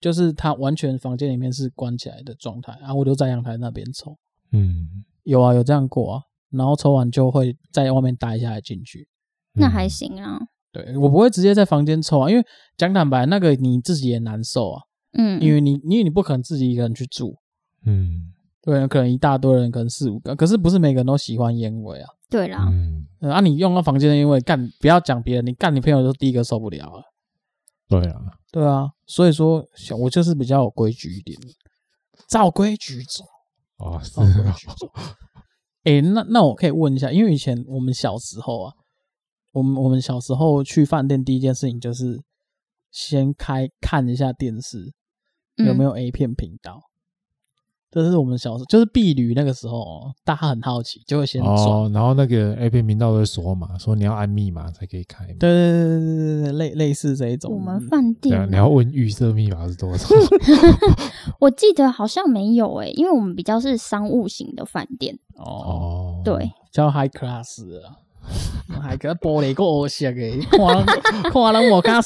[0.00, 4.16] 就是他完全房间里面是关起来的状态，然后我就在阳台那边抽。
[4.52, 5.04] 嗯。
[5.24, 6.22] 有啊，有这样过啊。
[6.50, 9.06] 然后抽完就会在外面待一下再进去。
[9.52, 10.40] 那还行啊。
[10.72, 12.44] 对，我不会直接在房间抽啊，因为
[12.76, 14.82] 讲坦白，那个你自己也难受啊。
[15.12, 17.36] 嗯，因为你，因为你不可能自己一个人去住。
[17.84, 18.32] 嗯，
[18.62, 22.08] 对，可能一大堆人，可能四五个，可是不是每个人都喜欢烟味啊。
[22.28, 27.02] 对啦，嗯，啊，你用到房间的烟味，干，不要讲别人，你干你朋友都第一个受不了啊。
[27.88, 28.20] 对啊，
[28.52, 29.66] 对啊，所以说，
[29.98, 31.38] 我就是比较有规矩一点，
[32.28, 33.24] 照规矩走。
[33.78, 34.20] 哦，是。
[35.84, 38.74] 哎、欸，那那我可以问一下，因为以前我们小时候啊。
[39.52, 42.22] 我们我们小时候去饭店，第一件事情就是
[42.92, 44.92] 先开看一下电视
[45.56, 46.80] 有没有 A 片频道。
[47.92, 55.26] 嗯、这是我们小时候，就是避旅那个时候，大家很好奇，就会先转、哦，然后那个 A 片频道会说嘛，说你要按密码才可以开。
[55.26, 57.52] 对对对对对对，类类似这一种。
[57.52, 60.08] 我们饭店、啊，你要问预设密码是多少？
[61.40, 65.18] 我记得好像没有诶、欸，因为我们比较是商务型的饭店。
[65.36, 67.96] 哦，对，叫 High Class 啊。
[68.80, 72.00] 还个玻璃个欧式的，看看人我看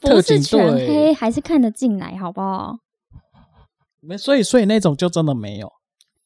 [0.00, 2.78] 特警队，不是全黑，还是看得进来，好不好？
[4.06, 5.70] 没，所以所以那种就真的没有。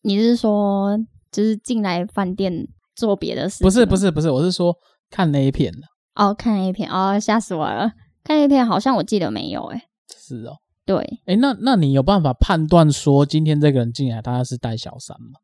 [0.02, 0.96] 你是说，
[1.32, 2.52] 就是进来饭店
[2.94, 3.62] 做别的事？
[3.64, 4.76] 不是不是不是，我是说
[5.08, 5.80] 看 A 片的。
[6.14, 7.92] 哦，看 A 片哦，吓死我了！
[8.22, 15.38] 看 A 片好像我记得没有，诶是哦，对，诶那那你有办法判断说今天这个人进来他是带小三吗？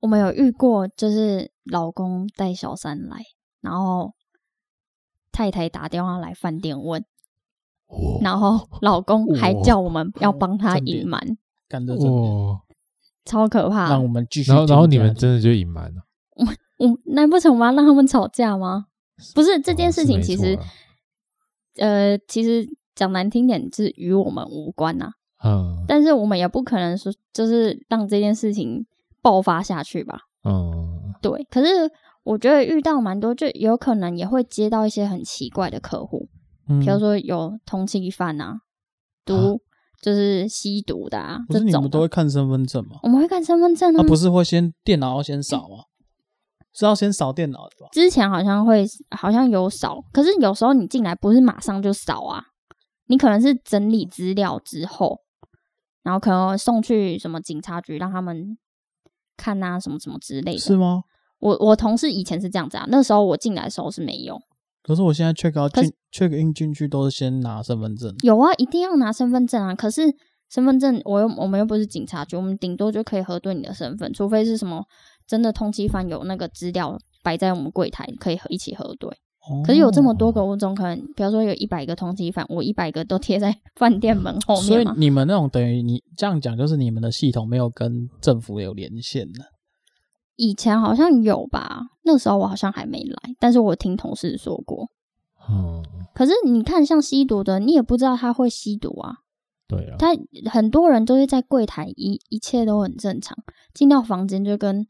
[0.00, 3.22] 我们有遇过，就是老公带小三来，
[3.62, 4.12] 然后
[5.32, 7.02] 太太打电话来饭店问，
[7.94, 11.20] 哦、然后老公还叫我们要帮他隐瞒，
[11.68, 11.96] 干的
[13.24, 13.88] 超可怕。
[13.88, 16.02] 让我们继续，然后然后你们真的就隐瞒了？
[16.36, 16.46] 我
[16.86, 18.86] 我难不成我要让他们吵架吗？
[19.34, 20.60] 不是这件事情，其实、哦、
[21.76, 25.50] 呃，其实讲难听点，是与我们无关呐、啊。
[25.50, 28.86] 嗯，但是我们也不可能说，就是让这件事情。
[29.24, 30.18] 爆发下去吧。
[30.46, 31.46] 嗯，对。
[31.50, 31.90] 可是
[32.24, 38.60] 我觉得遇到蛮多，就有可能也会接到一些很奇怪的客户，嗯，比如说有通缉犯啊，
[39.24, 39.60] 毒
[40.00, 41.38] 就是吸毒的啊。
[41.48, 42.98] 不是你们都会看身份证吗？
[43.02, 44.00] 我们会看身份证啊。
[44.00, 45.84] 啊不是会先电脑要先扫吗？
[46.72, 47.88] 是要先扫电脑的吧？
[47.92, 52.42] 之前好像会，好像有扫，可是有时候你进来不是马上就扫啊，
[53.06, 55.20] 你可能是整理资料之后，
[56.02, 58.56] 然后可能送去什么警察局让他们。
[59.36, 61.02] 看啊，什么什么之类的，是吗？
[61.40, 64.40] 我我同事以前是这样子啊，那时候我进来的时候是没有，
[64.84, 68.14] 可是我现在 check out 进 check in 进去都是先拿身份证。
[68.22, 69.74] 有啊，一定要拿身份证啊。
[69.74, 70.02] 可是
[70.50, 74.84] 身份证我又我们又不是警察局，我们顶多就可以核对你的身份，除非是什么
[75.26, 79.08] 真的通缉犯有那个资料摆在我们柜台，可以一起核对。
[79.46, 84.64] 哦、可是有这么多个，物种可能，比如说有一百个通缉犯，我一百个都贴在饭店门后面。
[84.64, 89.40] 所以你们那种等于你这样讲，就是你们的系统没有跟政府有连线的。
[90.36, 94.88] 以前好像有吧，那时候我好像还没来，但是我听同事说过。
[95.48, 95.82] 嗯，
[96.14, 99.18] 可是你看，像吸毒的，你也不知道他会吸毒啊。
[99.66, 100.08] 对啊，他
[100.50, 103.36] 很多人都是在柜台，一一切都很正常，
[103.72, 104.86] 进到房间就跟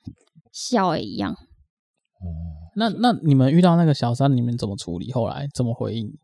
[0.53, 1.33] 笑一样。
[1.33, 5.13] 哦、嗯，那那你们遇到那个小三，你们怎么处理？
[5.13, 6.17] 后来怎么回应？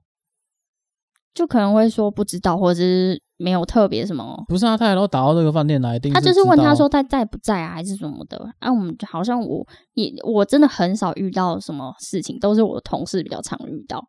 [1.33, 4.45] 就可能会说不知道，或者是没有特别什么。
[4.47, 8.53] 不是啊，他也都打到这个饭店来，他就是问他说他在不在啊，还是什么的。
[8.59, 14.07] 啊，我们好像我也我真的很少遇到什么事情，都是我的同事比较常遇到。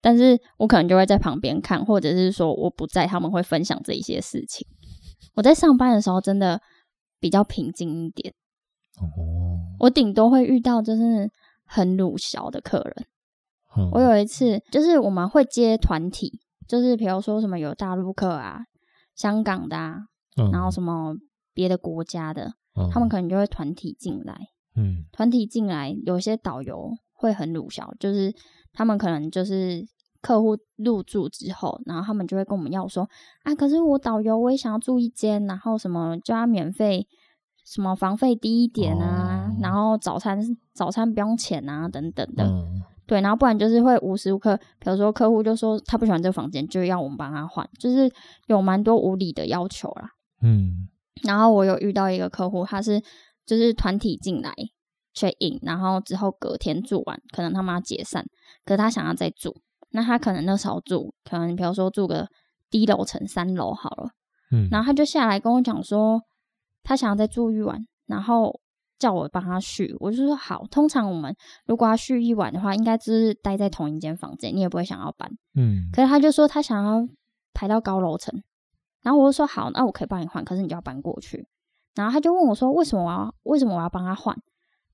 [0.00, 4.64] 但是我可能就会在旁边看，或者是说我不在，他们会分享这一些事情。
[5.34, 6.60] 我在上班的时候真的
[7.18, 8.32] 比较平静一点。
[9.00, 11.28] 哦，我顶多会遇到就是
[11.64, 13.06] 很鲁小的客人。
[13.92, 16.40] 我有一次就是我们会接团体。
[16.68, 18.60] 就是比如说什么有大陆客啊、
[19.14, 20.04] 香港的啊，
[20.36, 21.16] 嗯、然后什么
[21.54, 24.38] 别的国家的，嗯、他们可能就会团体进来。
[24.76, 28.32] 嗯，团体进来，有些导游会很鲁小，就是
[28.72, 29.84] 他们可能就是
[30.20, 33.08] 客户入住之后，然后他们就会跟我们要说
[33.42, 37.08] 啊，可是我导游我也想要住一间，然后什么就要免费，
[37.64, 40.38] 什么房费低一点啊，哦、然后早餐
[40.72, 42.44] 早餐不用钱啊，等等的。
[42.44, 48.12] 嗯对，然后不然就是会无时无刻，比如说客户就说他不喜欢这个房间，就要我们帮他换，就是
[48.48, 50.10] 有蛮多无理的要求啦。
[50.42, 50.86] 嗯，
[51.22, 53.00] 然后我有遇到一个客户，他是
[53.46, 54.52] 就是团体进来
[55.14, 58.22] check in，然后之后隔天住完，可能他们要解散，
[58.66, 59.56] 可是他想要再住，
[59.92, 62.28] 那他可能那时候住，可能比如说住个
[62.68, 64.10] 低楼层三楼好了，
[64.52, 66.20] 嗯，然后他就下来跟我讲说，
[66.82, 68.60] 他想要再住一晚，然后。
[68.98, 70.64] 叫我帮他续，我就说好。
[70.70, 71.34] 通常我们
[71.66, 75.30] 如果要续一晚的话，应该就是待在同一间房间，你也不会想要搬。
[75.54, 75.88] 嗯。
[75.92, 77.06] 可是他就说他想要
[77.54, 78.42] 排到高楼层，
[79.02, 81.46] 然后我就说好，那我可以帮你换，可是你就要搬过去。
[81.94, 84.36] 然后他就问我说，为什么我要为什么我要帮他换？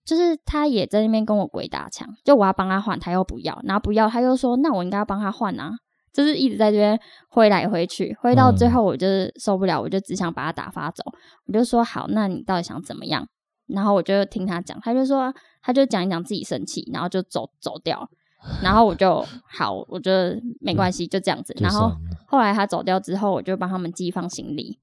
[0.05, 5.73] 就是他也在那边跟我鬼打墙，就我要帮他换，他又不要，然后不要，他又说那我应该要帮他换啊，
[6.13, 11.03] 就是一直在这边挥来挥去，挥到最后我就是受不了，我就只想把他打发走。
[11.47, 13.27] 我就说好，那你到底想怎么样？
[13.67, 18.09] 然后我就听他讲，他就说，他就讲一讲自己生气，然后就走走掉。
[18.63, 21.55] 然后我就好，我觉得没关系，就这样子。
[21.59, 21.91] 然后
[22.27, 24.79] 后来他走掉之后，我就帮他们寄放行李。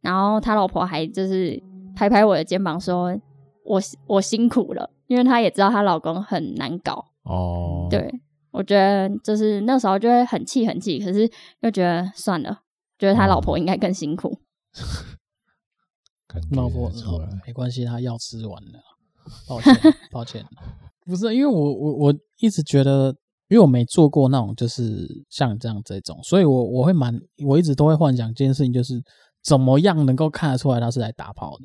[0.00, 1.60] 然后他老婆还就是
[1.96, 3.18] 拍拍我的肩膀，说
[3.64, 7.04] 我我辛苦了，因为她也知道她老公很难搞。
[7.24, 8.08] 哦，对，
[8.52, 11.28] 我觉得就是那时候就会很气很气，可是
[11.60, 12.60] 又觉得算了，
[12.96, 14.38] 觉得他老婆应该更辛苦。
[16.52, 16.90] 老婆，
[17.46, 18.78] 没关系，他药吃完了，
[19.48, 19.74] 抱歉，
[20.10, 20.44] 抱歉，
[21.06, 23.14] 不是因为我我我一直觉得，
[23.48, 29.02] 因为我没做过那种就是像这样这种，所以我我会蛮，我一直都会幻想这件事情就是
[29.42, 31.64] 怎么样能够看得出来他是来打炮的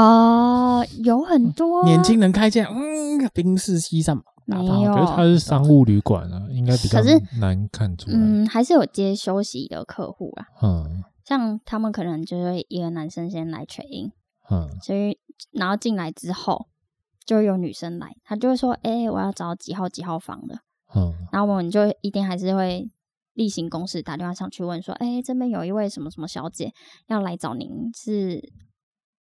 [0.00, 7.00] 啊、呃，有很多、啊、年轻人开见，嗯，冰室西上打炮，有可是他是商务旅馆啊，应该比较
[7.40, 11.02] 难看出来，嗯，还是有接休息的客户啊，嗯。
[11.30, 14.10] 像他们可能就会一个男生先来 check in，
[14.50, 15.16] 嗯，所以
[15.52, 16.66] 然后进来之后
[17.24, 20.58] 就有女生来，她就会说：“哎、欸，我要找几号几号房的。”
[20.92, 22.90] 嗯，然后我们就一定还是会
[23.34, 26.72] 例行公事打电话上去问说：“哎、欸，这边有一位什么什么小姐
[27.06, 28.42] 要来找您，是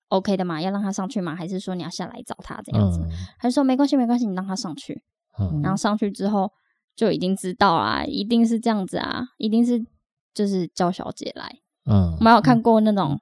[0.08, 0.62] OK 的嘛？
[0.62, 1.36] 要让她上去吗？
[1.36, 3.00] 还是说你要下来找她这样子？”
[3.38, 5.02] 他就说：“没关系，没关系，你让她上去。”
[5.38, 6.50] 嗯，然后上去之后
[6.96, 9.84] 就已经知道啊，一定是这样子啊，一定是
[10.32, 11.60] 就是叫小姐来。
[11.88, 13.18] 嗯，没有看过那种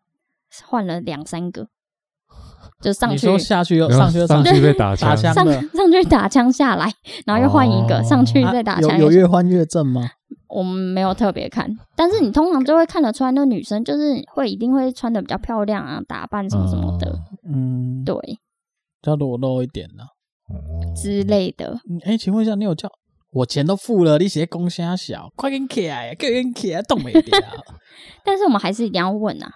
[0.67, 1.69] 换了两三个，
[2.81, 6.93] 就上去下去又上去又上去被打枪，上上去打枪下来，
[7.25, 8.99] 然后又换一个上去再打枪。
[8.99, 10.03] 有有越换越正吗？
[10.49, 17.19] 我们没有特别看，但是你通常就会看得出来，那女生就是会一定会穿的比较漂亮啊，打扮什么什么的。
[17.45, 18.39] 嗯，对，比
[19.03, 20.05] 较裸露一点的
[20.95, 21.79] 之类的。
[22.05, 22.89] 哎，请问一下，你有叫？
[23.37, 27.38] 我钱都付了，你写公虾小，快点起来，快点起来，动没掉。
[28.25, 29.51] 但是我们还是一定要问啊。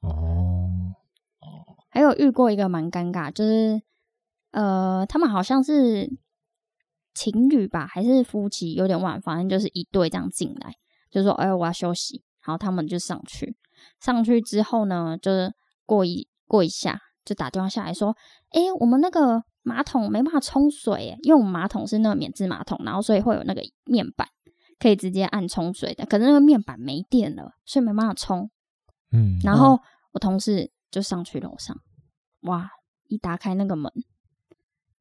[0.00, 0.92] 哦
[1.40, 3.80] 哦，还有遇过一个蛮尴尬，就是
[4.50, 6.10] 呃，他们好像是
[7.14, 10.74] 情侣吧，还是夫妻，有点晚，反正就是一对这样进来，
[11.10, 13.56] 就说：“哎，我要休息。”然后他们就上去，
[13.98, 15.54] 上去之后呢，就是
[15.86, 18.14] 过一过一下，就打电话下来说
[18.52, 24.28] ：“哎，我们那个。”马桶没办法冲水，因为我们马桶是那个免治马桶，然后所以会有那个面板
[24.78, 28.48] 可以直接按冲水的，可是那个面板没电了，所以没办法冲。
[29.10, 29.80] 嗯，然后
[30.12, 31.76] 我同事就上去楼上，
[32.42, 32.70] 哇，
[33.08, 33.92] 一打开那个门，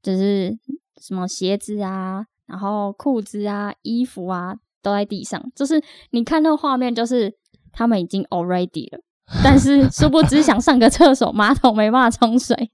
[0.02, 0.58] 就是
[1.00, 7.32] 什么鞋子啊，然后裤子啊，衣服啊都在地上，就是你看那个画面，就是
[7.72, 9.00] 他们已经 already 了。
[9.44, 12.72] 但是殊不知想上个厕所，马桶没办法冲水，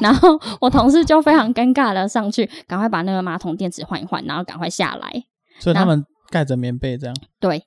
[0.00, 5.10] 然后我同事就非常尴尬的上去，赶快把那个马桶电池换一换，然后赶快下来。
[5.58, 7.14] 所以他们盖着棉被这样。
[7.38, 7.62] 对，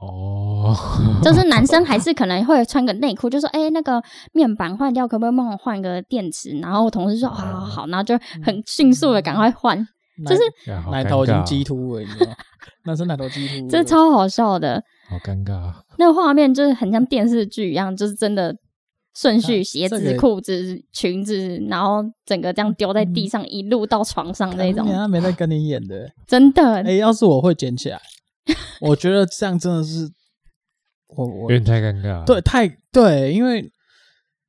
[0.00, 0.74] 哦，
[1.22, 9.76] 就是男生还是可能会穿个内裤，就说：“哎、欸，那个面板坏掉，可不可以帮我换个电池？”然后我同事说：“好好好。”然后就很迅速的赶快换，
[10.26, 10.42] 就是
[10.90, 12.36] 奶头已经激凸了，你知道吗？
[12.84, 14.82] 男生奶头激凸，这超好笑的。
[15.08, 18.54] 好尴尬，那个画面就是很像电视剧一样，就是真的
[19.16, 24.86] 顺序，鞋子、裤子、裙子，然后整个这样丢在地上，一路到床上那种。
[24.86, 26.82] 他没在跟你演的， 真的。
[26.82, 27.98] 哎，要是我会捡起来，
[28.82, 30.06] 我觉得这样真的是
[31.16, 32.22] 我我有点太尴尬。
[32.26, 33.72] 对，太对，因为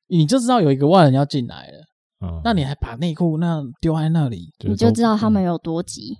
[0.07, 1.85] 你就知道有一个外人要进来了，
[2.27, 6.17] 嗯，那你还把内裤那丢在那里，你就知道他们有多急。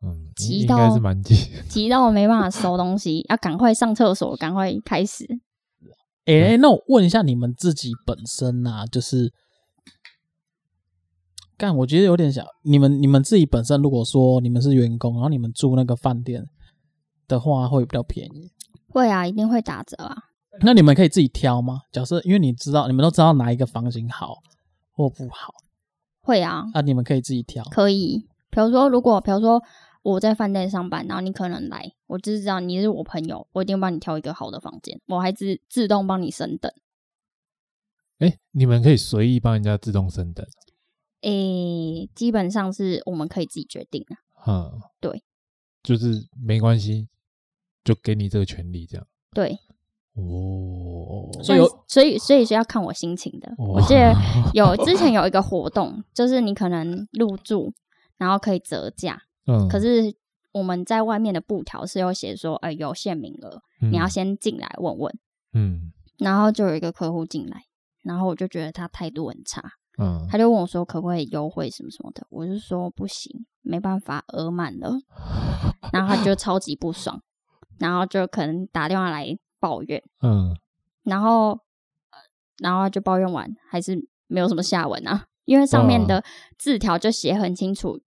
[0.00, 1.34] 嗯，急到应该是蛮急，
[1.68, 5.26] 急到我没办法收东西，要赶快上厕所，赶快开始。
[6.28, 9.32] 哎、欸，那我问一下你们自己本身啊，就是，
[11.56, 12.44] 干，我觉得有点小。
[12.62, 16.44] 你们你们自己本身，如果说你们是员工，然后你们住那个饭店
[17.26, 18.52] 的话，会比较便宜。
[18.90, 20.14] 会啊，一定会打折啊。
[20.60, 21.80] 那你们可以自己挑吗？
[21.90, 24.34] 假设因为你知道，你们都知道哪一个房型好
[24.92, 25.54] 或不好。
[26.20, 26.62] 会啊。
[26.74, 27.64] 啊，你们可以自己挑。
[27.70, 29.62] 可以，比如说，如果比如说。
[30.02, 36.72] 我在饭店上班，然后你可能来，我就知道你是我朋友，我一定帮你挑一个好的房间，我还自自动帮你升等。
[38.18, 40.46] 哎、欸，你们可以随意帮人家自动升等？
[41.20, 44.16] 哎、欸，基本上是我们可以自己决定的。
[44.46, 45.22] 嗯，对，
[45.82, 47.08] 就是没关系，
[47.84, 49.06] 就给你这个权利，这样。
[49.32, 49.58] 对。
[50.14, 53.52] 哦，所以所以所以是要看我心情的。
[53.56, 54.14] 我记得
[54.54, 57.72] 有之前有一个活动，就是你可能入住。
[58.16, 60.14] 然后可以折价，嗯，可是
[60.52, 65.18] 我们在外面的布条是有写说，呃，有限名额，嗯，你要先进来问问，
[65.54, 67.64] 嗯，然后就有一个客户进来，
[68.02, 69.62] 然后我就觉得他态度很差，
[69.98, 74.92] 嗯，他就问我说可不可以优惠什么什么的，我就说不行，没办法，额满了，
[75.92, 77.22] 然后他就超级不爽，
[77.78, 80.54] 然后就可能打电话来抱怨，嗯，
[81.04, 81.58] 然后
[82.58, 86.22] 然后就抱怨完，还是没有什么下文啊，因为上面的
[86.58, 88.00] 字条就写很清楚。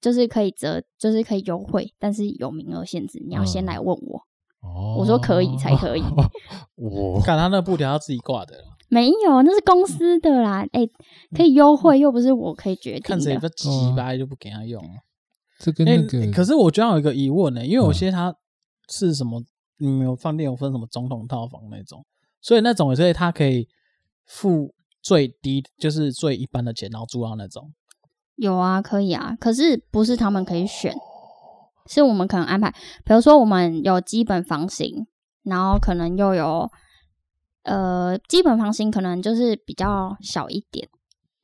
[0.00, 4.20] 就是可以折，就是可以优惠，但是有名额限制，你要先来问我。
[4.60, 6.02] 哦，我说可以才可以。
[6.76, 8.54] 我 看他那布条要自己挂的，
[8.88, 10.66] 没有，那是公司的啦。
[10.72, 10.90] 哎、欸，
[11.36, 13.08] 可以优惠，又不是我可以决定的。
[13.08, 14.90] 看谁不急吧，就不给他用了。
[15.58, 18.34] 这跟那个、欸，可是我觉得有一个疑问呢、欸，因为有些他
[18.88, 19.42] 是什么，
[19.78, 22.04] 你们有饭店有分什么总统套房那种，
[22.40, 23.66] 所以那种所以他可以
[24.26, 27.72] 付最低，就是最一般的钱，然后住到那种。
[28.36, 30.94] 有啊，可以啊，可是不是他们可以选，
[31.86, 32.70] 是我们可能安排。
[33.04, 35.06] 比如说，我们有基本房型，
[35.42, 36.70] 然后可能又有
[37.62, 40.88] 呃基本房型，可能就是比较小一点，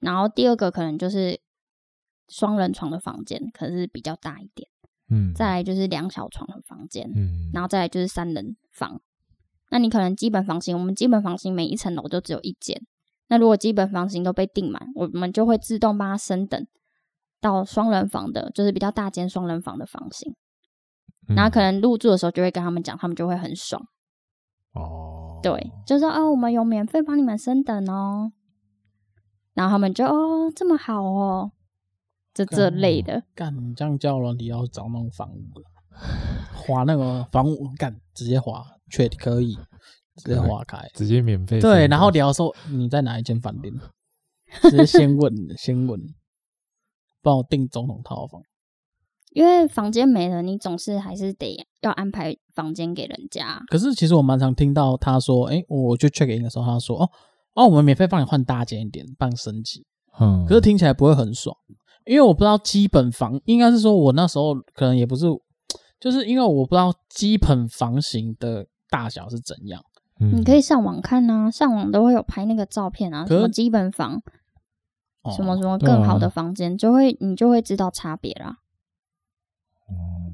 [0.00, 1.40] 然后第二个可能就是
[2.28, 4.68] 双人床的房间，可是比较大一点。
[5.10, 9.00] 嗯，再来就是两小床的房间，嗯，然后再来就是三人房。
[9.70, 12.82] 那你可能基本房型，我们基本房型每一层楼都只有一间。
[13.28, 16.66] 那如果基本房型都被订满，我们就会自动帮他升等。
[17.42, 20.34] 到双人房的，就是比较大间双人房的房型，
[21.28, 23.82] 嗯，然后可能入住的时候就会跟他们讲，他们就会很爽。
[24.72, 28.32] 哦，对，就说哦，我们有免费帮你们升等哦，
[29.54, 31.50] 然后他们就哦这么好哦，
[32.32, 33.24] 这这类的。
[33.34, 35.64] 干，你这样叫了，你要找那种房屋的，
[36.54, 39.58] 划那个房屋干，直接划，确实可以
[40.16, 41.60] 直接划开，直接免费。
[41.60, 43.74] 对，然后你要说你在哪一间饭店，
[44.62, 46.00] 直接先问，先问。
[47.22, 48.42] 帮我订总统套房，
[49.30, 53.62] 因为房间没了，你总是还是得要安排房间给人家。
[53.68, 57.08] 可是其实我蛮常听到他说：“哎、欸，我去 check in 的时候，他说：‘哦
[57.54, 59.86] 哦，我们免费帮你换大间一点，帮升级。’
[60.20, 61.56] 嗯，可是听起来不会很爽，
[62.04, 65.24] 因为我不知道基本房应该是说，我那时候可能也不是，
[65.98, 69.82] 就是因为我不知道基本房型的大小是怎样。
[70.20, 74.20] 嗯，你可以上网看啊，上网都会有拍那个照片啊，什么基本房。
[75.36, 78.58] 什么什么更好的房间，就会你就会知道差别啦。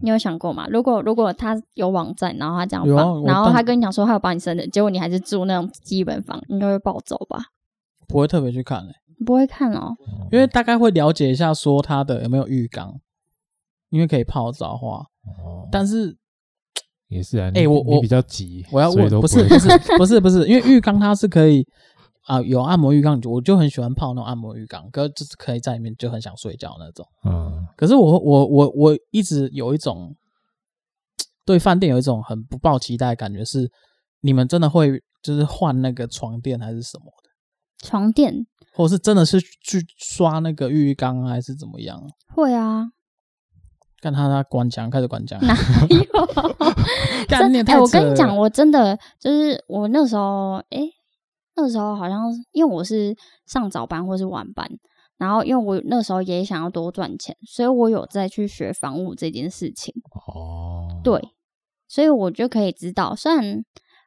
[0.01, 0.67] 你有想过吗？
[0.71, 7.47] 如果如果他有网站，然后他这样放，然后他跟你讲说他要帮你升的，结果你还是住那种基本房，应该会暴走吧？
[8.07, 9.25] 不会特别去看嘞、欸。
[9.27, 9.97] 不会看哦，
[10.31, 12.95] 因为大概会了解一下说他的有没有浴缸，
[13.91, 15.05] 因为可以泡澡的话。
[15.45, 16.17] 哦，但是
[17.09, 19.69] 也是啊，哎、欸，我我比较急，我要问，不，不是不是
[19.99, 21.67] 不是不是，因为浴缸它是可以
[22.29, 27.07] 啊、呃，有按摩浴缸，我就很喜欢泡那种按摩浴缸，可是就是可以在里面就很想睡觉那种。
[27.25, 30.15] 嗯，可是我我我我一直有一种
[31.47, 33.73] 对饭店有一种很不抱期待的感觉，是
[34.21, 37.31] 你们真的会就是换那个床垫还是什么的？
[37.87, 42.03] 床垫，或者是真的是去刷那个浴缸还是怎么样？
[42.35, 42.91] 会啊，
[44.03, 45.57] 看他他关墙，开始关墙，哪
[45.89, 45.97] 有？
[47.31, 50.93] 哎、欸，我跟你讲，我真的就是我那时候，哎、欸，
[51.59, 53.15] 那时候好像因为我是
[53.47, 54.67] 上早班或是晚班，
[55.17, 59.93] 然后因为我那时候也想要多赚钱，所以我有再去学房务这件事情。
[60.13, 61.21] 哦，对，
[61.89, 63.63] 所以我就可以知道，虽然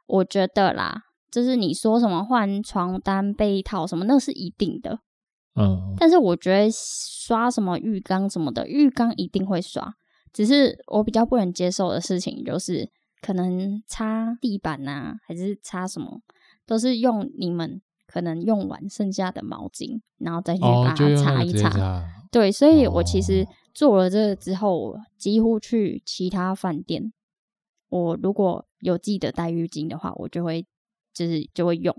[0.08, 1.04] 我觉得啦。
[1.32, 4.99] 就是你说什么换床单、被套什么，那是一定的。
[5.56, 9.93] 嗯，但是我觉得刷什么浴缸什么的，浴缸一定会刷。
[10.34, 12.89] 只是我比较不能接受的事情，就是
[13.22, 16.20] 可能擦地板啊，还是擦什么，
[16.72, 21.67] 都是用你们可能用完剩下的毛巾，然后再去把它擦一擦。
[21.67, 22.05] 哦，擦。
[22.32, 27.11] 对，所以我其实做了这个之后，我几乎去其他饭店，
[27.89, 30.65] 我如果有记得带浴巾的话，我就会。
[31.13, 31.93] 就是就会用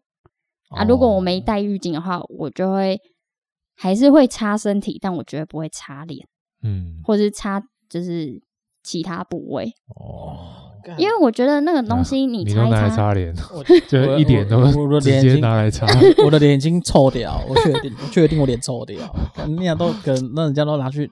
[0.70, 2.98] 啊，如果我没带浴巾的话，我就会
[3.74, 6.26] 还是会擦身体，但我绝对不会擦脸，
[6.62, 8.40] 嗯，或者是擦就是
[8.82, 10.61] 其他部位哦，
[10.98, 13.34] 因为我觉得那个东西你擦一擦，擦脸，
[13.88, 14.64] 就一点都
[15.00, 15.86] 直接拿来擦，
[16.24, 18.98] 我的 脸已经臭掉，我确定，我确定我脸臭掉，
[19.56, 21.10] 那样都跟那人家都拿去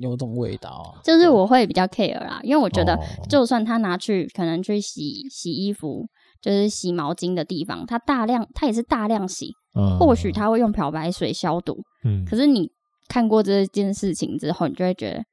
[0.00, 6.06] 有种味道，就是我会比较 care 啦，因为我觉得就算他拿去可能去洗洗衣服。
[6.40, 9.48] 就是洗毛巾的地方，他大量，他也是大量洗。
[9.74, 11.76] 嗯，或许他会用漂白水消毒。
[12.04, 12.70] 嗯，可是你
[13.08, 15.24] 看过这件事情之后，你就会觉得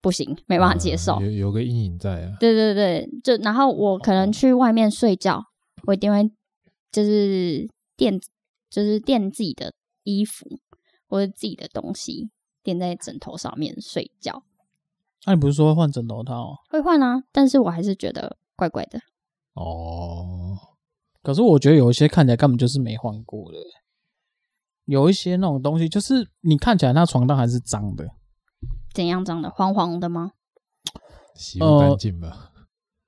[0.00, 1.16] 不行，没办法接受。
[1.16, 2.36] 嗯、有有个阴影在啊。
[2.40, 5.44] 对对对，就然后我可能去外面睡觉，
[5.86, 6.30] 我一定会
[6.90, 8.18] 就是垫，
[8.70, 9.72] 就是垫自己的
[10.04, 10.46] 衣服
[11.08, 12.30] 或者自己的东西
[12.62, 14.42] 垫在枕头上面睡觉。
[15.26, 16.54] 那、啊、你不是说换枕头套？
[16.70, 18.98] 会换啊，但是我还是觉得怪怪的。
[19.52, 20.56] 哦，
[21.22, 23.58] 可是我觉得有一些看起来根本就是没换过的，
[24.86, 28.06] 有一些那种东西，就是你看起来那床单还是脏的，
[28.92, 29.50] 怎样长的？
[29.50, 30.32] 黄黄的吗？
[31.34, 32.28] 洗不干净吧？
[32.28, 32.60] 呃，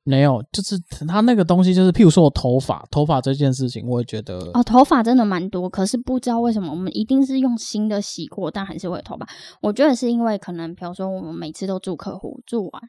[0.05, 9.29] 没有，就是它那个东西，就是譬如说我头发，头发这件事情，我也觉得哦，头发真的蛮多，可是不知道为什么我们一定是用新的洗过，但还是会有头发。
[9.61, 12.83] 我觉得是因为可能，比如说我们每次都住客户住完，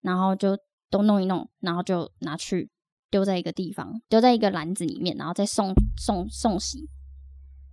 [0.00, 0.56] 然后就
[0.90, 2.70] 都弄一弄，然后就拿去。
[3.10, 6.90] 丢在一个地方，丢在一个篮子里面，然后再送送送洗。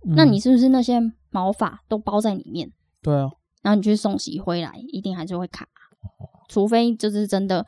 [0.08, 0.14] 嗯。
[0.16, 0.98] 那你是不是那些
[1.28, 2.72] 毛发都包在里面？
[3.02, 3.28] 对啊。
[3.66, 5.66] 然后你去送洗回来，一定还是会卡。
[6.48, 7.66] 除非就是真的，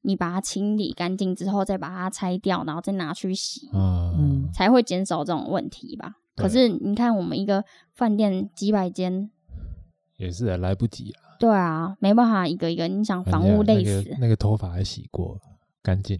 [0.00, 6.14] 你把它清理干净之后，再把它拆掉，然后再拿去洗，嗯，才会减少这种问题吧。
[6.36, 7.62] 可是你看，我们一个
[7.92, 9.30] 饭店几百间，
[10.16, 11.36] 也是来不及啊。
[11.38, 14.02] 对啊，没办法，一个一个，你想房屋累死。
[14.04, 15.38] 那个、那个头发还洗过。
[15.82, 16.18] 干净，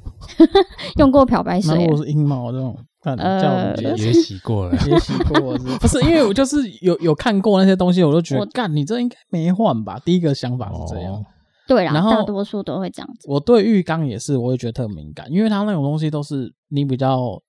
[1.00, 6.00] 用过漂白水，那我是阴毛这种，呃，也洗过了， 也洗过，是 不是？
[6.02, 10.00] 因为我就是有有看过那些东西，我都觉得，干，你这应该没换吧？
[10.04, 11.26] 第一个想法是这样，哦、
[11.66, 13.28] 对啦，然后大多数都会这样子。
[13.28, 17.42] 我对浴缸也是，我也觉得特敏感，因为它那种东西都是你比较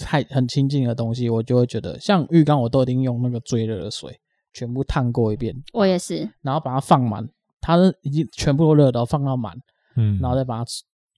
[0.00, 4.18] 太很亲近的东西，我就会觉得，像浴缸，我都一定用那个最热的水
[4.52, 7.28] 全部烫过一遍，我也是，然后把它放满，
[7.60, 9.54] 它是已经全部都热到，放到满。
[9.96, 10.64] 嗯，然后再把它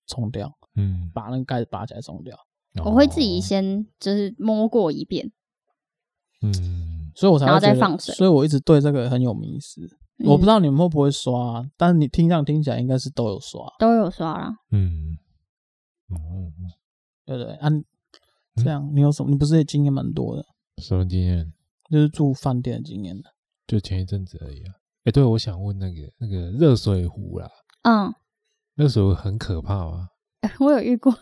[0.08, 2.34] 冲掉，嗯，把那个盖子拔起来冲掉。
[2.84, 5.30] 我会自己先就是摸过一遍，
[6.40, 8.14] 嗯，所以我才然后再放水。
[8.14, 9.82] 所以我一直对这个很有迷思。
[10.18, 14.54] 嗯、我不知道你们会不会刷，但是你听上听起来应该是都有刷，都有刷啦。
[14.70, 15.18] 嗯，
[16.08, 16.52] 哦，
[17.26, 17.68] 对对啊，
[18.56, 19.30] 这样你有什么？
[19.30, 20.46] 你不是也经验蛮多的？
[20.78, 21.52] 什么经验？
[21.90, 23.30] 就是住饭店的经验的，
[23.66, 24.72] 就前一阵子而已啊。
[25.00, 27.50] 哎、欸，对，我想问那个那个热水壶啦。
[27.82, 28.14] 嗯，
[28.76, 30.08] 热水壶很可怕吗？
[30.60, 31.12] 我有遇过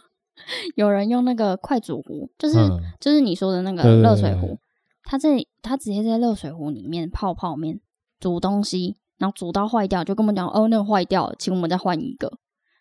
[0.75, 4.59] 有人用那个快煮壶，就是、嗯、就是你说的那个热水壶，
[5.05, 7.81] 他在他直接在热水壶里面泡泡面、
[8.19, 12.31] 煮东西，然后煮到坏掉，就跟我们讲哦，那个坏掉了，请我们再换一个。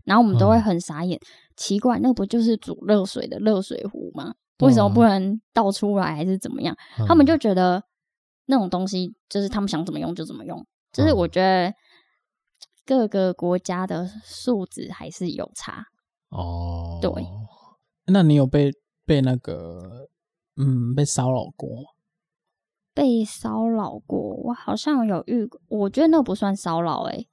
[0.06, 4.34] 然后我们都会很傻眼，嗯、奇怪，那不就是煮热水的热水壶吗？
[4.60, 6.76] 为什么不能倒出来，还是怎么样？
[7.00, 7.84] 嗯、他们就觉得
[8.46, 11.74] 那种东西就是他们想怎么用就怎么用，就是我觉得。
[12.86, 15.84] 各个国家的素质还是有差
[16.30, 17.00] 哦。
[17.02, 17.12] 对，
[18.08, 18.72] 那你有被
[19.06, 20.10] 被那个
[20.56, 21.70] 嗯，被骚扰过？
[22.94, 27.30] 被骚扰过，我好像有遇过，我觉得那不算骚扰，诶，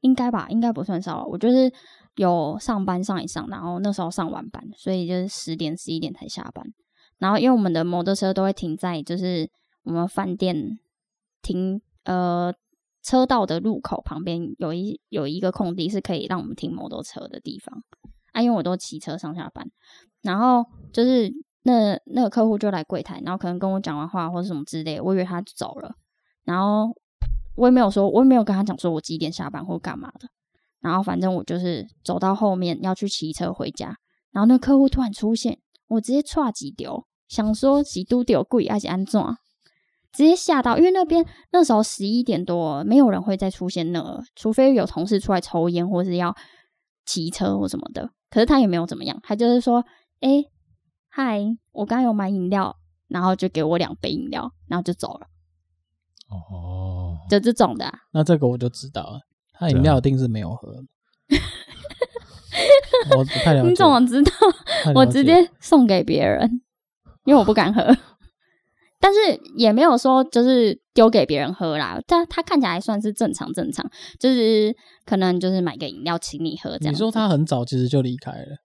[0.00, 1.26] 应该吧，应该不算骚扰。
[1.26, 1.70] 我就是
[2.14, 6.72] 有上班上一上，然后那时候上晚班，所以就是十点十一点才下班。
[7.18, 9.50] 然后因为我们的摩托车都会停在就是
[9.82, 10.78] 我们饭店
[11.42, 12.54] 停呃
[13.02, 17.82] 车道的入口旁边，有一有一个空地是可以让我们停摩托车的地方。
[18.34, 19.66] 啊，因为我都骑车上下班，
[20.20, 21.32] 然后就是。
[21.66, 25.94] 那那个客户就来柜台，然后可能跟我讲完话或者什么之类，我以为他走了，
[26.44, 26.94] 然后
[27.56, 30.28] 我也没有说，我也没有跟他讲说我几点下班或干嘛的，
[30.82, 33.96] 然后反正我就是走到后面要去骑车回家，
[34.30, 35.58] 然后那客户突然出现，
[35.88, 39.18] 我直接踹几丢，想说几度丢贵还是安怎，
[40.12, 46.36] 直接吓到，因为那边那时候十一点多，没有人会再出现那，除非有同事出来抽烟或是要
[47.06, 49.84] 骑车或什么的，可是他也没有怎么样，他就是说，
[50.18, 50.50] 诶。
[51.08, 52.76] 嗨，我刚有买饮料，
[53.06, 55.28] 然后就给我两杯饮料，然后就走了。
[56.28, 57.96] 哦，就这种的、啊。
[58.10, 59.20] 那这个我就知道了，
[59.52, 60.74] 他饮料一定是没有喝。
[63.16, 63.68] 我不太了解。
[63.68, 64.32] 你怎么知道？
[64.96, 66.60] 我直接送给别人，
[67.26, 67.96] 因为我不敢喝。
[69.04, 69.18] 但是
[69.54, 73.84] 也没有说就是丢给别人喝啦，但他看起来还算是正常正常，
[74.18, 74.74] 就是
[75.04, 76.94] 可能就是买个饮料请你喝这样。
[76.94, 78.56] 你说他很早其实就离开了。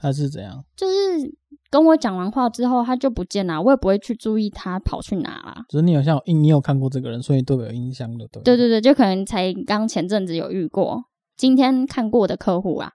[0.00, 0.64] 他是怎样？
[0.74, 1.30] 就是
[1.68, 5.66] 跟我讲完话之后，他就不见了，我也不会去注意他跑去哪啦。
[5.68, 8.42] 只是你有像你有看过这个人，所以都有印象的，对。
[8.42, 11.04] 对对对，就可能才刚前阵子有遇过，
[11.36, 12.92] 今天看过的客户啊。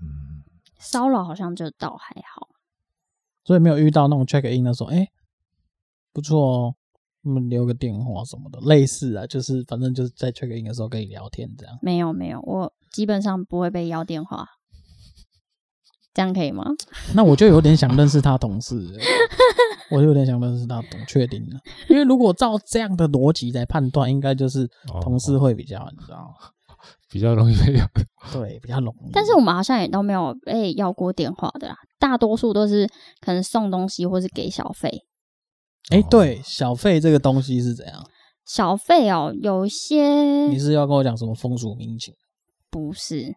[0.00, 0.42] 嗯，
[0.80, 2.48] 骚扰好像就倒还好，
[3.46, 5.08] 所以没有遇到那种 check in 的时候，哎、欸，
[6.12, 6.74] 不错哦，
[7.22, 11.78] 我们留个电话什么的，类似啊，就是反正就是在 check in 的时候跟你聊天这样。
[11.80, 14.46] 没有没有，我基本上不会被要电话。
[16.12, 16.64] 这样可以吗？
[17.14, 18.74] 那我就有点想认识他同事，
[19.92, 21.60] 我就有点想认识他，懂确定了。
[21.88, 24.68] 因为如果照这样的逻辑来判断，应该就是
[25.02, 26.50] 同事会比较，哦、你知道吗？
[27.10, 27.86] 比较容易被要，
[28.32, 29.10] 对，比较容易。
[29.12, 32.88] 但是我们好像也都没有被要过电话的啦，大多数都是
[33.20, 35.04] 可能送东西或是给小费。
[35.90, 38.04] 哎、欸，对，小费这个东西是怎样？
[38.44, 42.14] 小费哦，有些你是要跟我讲什么风俗民情？
[42.70, 43.36] 不是，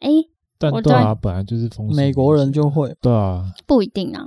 [0.00, 0.30] 哎、欸。
[0.60, 1.94] 但对啊，本来就是风俗。
[1.94, 4.24] 美国人就会对啊，不一定啊。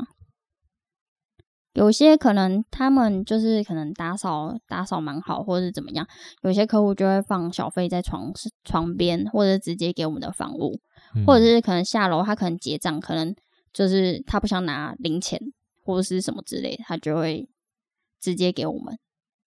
[1.73, 6.07] 有些可能他们就是可能打扫打扫蛮好，或者是怎么样。
[6.43, 8.31] 有些客户就会放小费在床
[8.63, 10.79] 床边，或者直接给我们的房屋，
[11.15, 13.35] 嗯、或者是可能下楼他可能结账，可能
[13.73, 15.39] 就是他不想拿零钱
[15.83, 17.49] 或者是什么之类的，他就会
[18.19, 18.97] 直接给我们，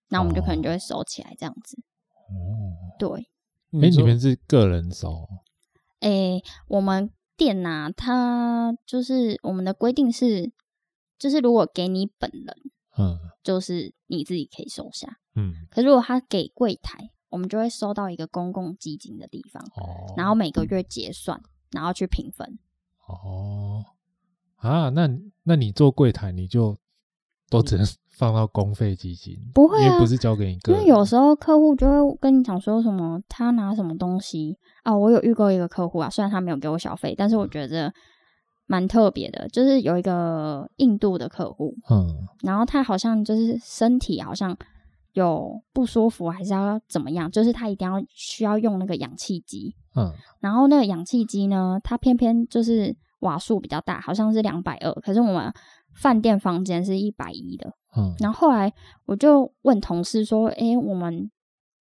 [0.08, 1.82] 那我们就可能就会收起来这样子。
[2.28, 3.08] 哦，对，
[3.72, 5.28] 哎、欸，你们是个人收？
[6.00, 10.52] 诶、欸，我们店呐、啊，它就是我们的规定是，
[11.18, 12.56] 就是如果给你本人，
[12.98, 15.66] 嗯，就是你自己可以收下，嗯。
[15.70, 22.58] 可是如果他给柜台，我们就会收到一个公共基金的地方，哦，然后每个月结算，然后去平分。
[23.06, 23.84] 哦，
[24.70, 25.08] 啊，那
[25.44, 26.76] 那你做柜台，你就
[27.50, 27.86] 都只能。
[28.16, 30.80] 放到公费基金不会啊，因为不是交给你个人。
[30.80, 34.96] 因为有时候客户就会跟你讲说什么，他拿什么东西啊？
[34.96, 37.92] 我有遇过一个客户啊，虽然他没有给我小费，但是我觉得
[38.68, 39.48] 蛮特别的。
[39.48, 42.06] 就是有一个印度的客户，嗯，
[42.44, 44.56] 然后他好像就是身体好像
[45.14, 47.28] 有不舒服，还是要怎么样？
[47.28, 55.52] 就是他一定要需要用那个氧气机，嗯，然后那个氧气机呢，他偏偏就是瓦数比较大，好像是两百二，可是我们
[55.94, 57.70] 饭店房间是一百一的。
[57.96, 58.72] 嗯，然后后来
[59.06, 61.30] 我就问同事说：“诶，我们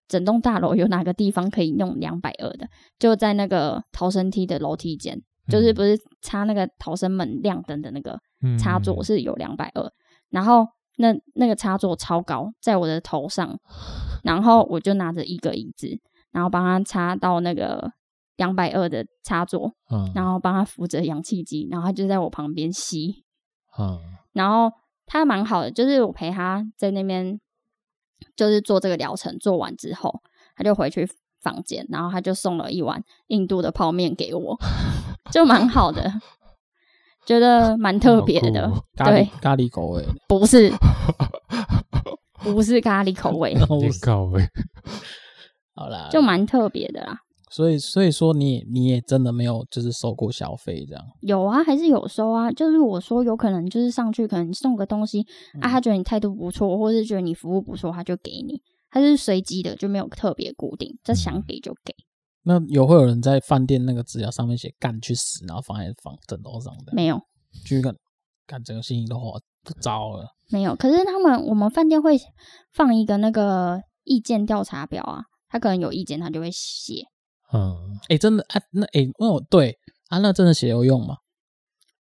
[0.07, 2.67] 整栋大楼有哪个地方可以用两百二的？
[2.99, 5.19] 就在那个逃生梯的楼梯间，
[5.49, 8.19] 就是不是插那个逃生门亮灯的那个
[8.59, 9.91] 插座是有两百二。
[10.29, 10.67] 然后
[10.97, 13.59] 那那个插座超高，在我的头上，
[14.23, 15.99] 然后我就拿着一个椅子，
[16.31, 17.91] 然后帮他插到那个
[18.37, 23.23] 两百二的插座，嗯然后帮他扶着氧气机，然后他就在我旁边吸，
[23.79, 23.99] 嗯
[24.33, 24.71] 然后。
[25.05, 27.37] 他蛮好的，就是我陪他在那边，
[28.37, 30.21] 就是做这个疗程，做完之后，
[30.55, 31.05] 他就回去
[31.41, 34.57] 房间，然后他就送了一碗印度的泡面给我，
[35.29, 36.09] 就蛮好的，
[37.25, 40.71] 觉得蛮特别的，对，咖喱口味，不是，
[42.41, 43.53] 不是咖喱口味，
[44.01, 44.47] 口味，
[45.75, 47.19] 好啦，就蛮特别的啦。
[47.53, 51.05] 所以，所以说你也你也真的没有就是收过小费这样？
[51.21, 52.51] 有啊，还是有收啊。
[52.51, 55.21] 就是我说有可能就是上去可能送个东西、
[55.53, 58.59] 嗯、啊，他觉得你态度不错，或是觉得你服务不错，他就给你。
[58.89, 61.93] 他是随机的，就没有特别固定，这想给就给。
[62.43, 66.93] 那有会有人在饭店那个纸条上面写“干去死”，然后放在放枕头上的？
[66.93, 67.21] 没有，
[67.65, 67.95] 就干
[68.47, 70.25] 干整个心情都好不糟了。
[70.51, 72.19] 没有，可是他们我们饭店会
[72.73, 77.05] 放一个那个意见调查表啊，他可能有意见，他就会写。
[77.53, 79.77] 嗯，哎、欸，真的，哎、啊，那哎，哦、欸，对
[80.09, 81.17] 啊，那真的写有用吗？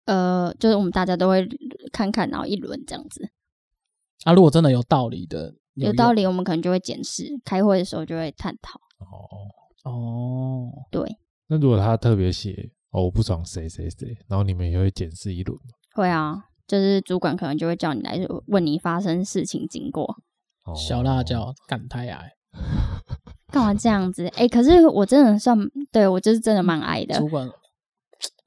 [0.06, 1.47] 呃，就是我们大家都会
[1.91, 3.30] 看看，然后一轮这样子。
[4.24, 8.80] 啊，如果真的有道理的，有，有道理，我们可能就会检视，开会的时候就会探讨。
[8.99, 11.18] 哦哦，对。
[11.47, 15.74] 那如果他特别写哦，我不爽谁谁谁，然后你们也会检视一轮吗？
[15.93, 20.18] 会啊，就是主管可能就会叫你来问你发生事情经过。
[20.64, 22.32] 哦、小辣椒感太爱，
[23.52, 24.26] 干嘛这样子？
[24.30, 25.58] 哎、欸，可是我真的算
[25.91, 27.18] 对我就是真的蛮矮的。
[27.20, 27.49] 主管。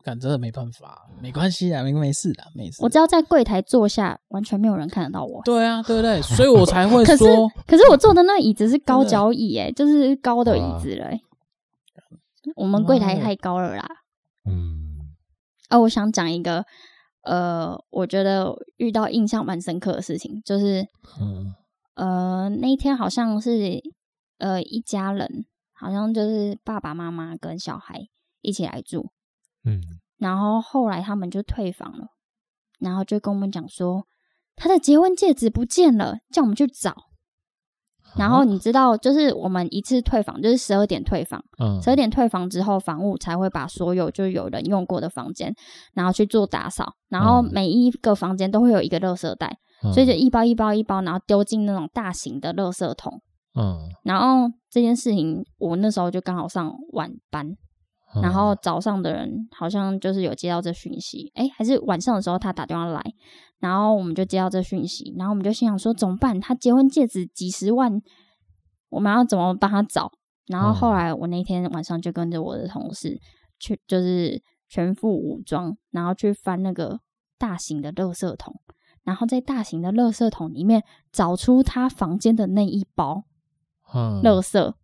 [0.03, 2.83] 感真的没办法，没关系啊，没没事的，没事。
[2.83, 5.41] 我只要在柜台坐下，完全没有人看得到我。
[5.47, 6.21] 对啊，对不对？
[6.21, 7.17] 所以我才会说。
[7.17, 7.27] 可是，
[7.67, 11.19] 可是我坐的那椅子是高脚椅，哎，就是高的椅子嘞。
[12.55, 13.87] 我们柜台太高了啦。
[14.45, 15.09] 嗯。
[15.71, 16.63] 哦，我想讲一个，
[17.23, 20.87] 呃，我觉得遇到印象蛮深刻的事情，就是，
[21.19, 21.55] 嗯，
[21.95, 23.81] 呃，那一天好像是，
[24.45, 28.09] 呃，一家人，好像就是爸爸妈妈跟小孩
[28.43, 29.11] 一起来住。
[29.65, 29.81] 嗯，
[30.19, 32.09] 然后后来他们就退房了，
[32.79, 34.07] 然后就跟我们讲说，
[34.55, 36.95] 他的结婚戒指不见了，叫我们去找。
[38.19, 45.55] 然后你知道，就是我们一次退房就是十二点退房，嗯，十二点退房之后，房务才会把所有就有人用过的房间，
[45.95, 53.23] 然后去做打扫，然后每一个房间都会有一个垃圾袋，嗯，所以就一包一包一包，然后丢进那种大型的垃圾桶。
[53.55, 57.57] 嗯，然后这件事情，我那时候就刚好上晚班。
[58.23, 59.29] 然后早上的人
[59.59, 63.03] 好像就是有接到这讯息，哎，还是晚上的时候他打电话来，
[63.59, 66.39] 然后我们就接到这讯息，然后我们就心想说怎么办？
[66.39, 68.01] 他结婚戒指几十万，
[68.91, 70.13] 我们要怎么帮他找？
[70.47, 73.19] 然后后来我那天晚上就跟着我的同事
[73.59, 77.01] 去，就是全副武装，然后去翻那个
[77.37, 78.55] 大型的垃圾桶，
[79.03, 83.25] 然后在大型的垃圾桶里面找出他房间的那一包
[84.23, 84.75] 垃圾，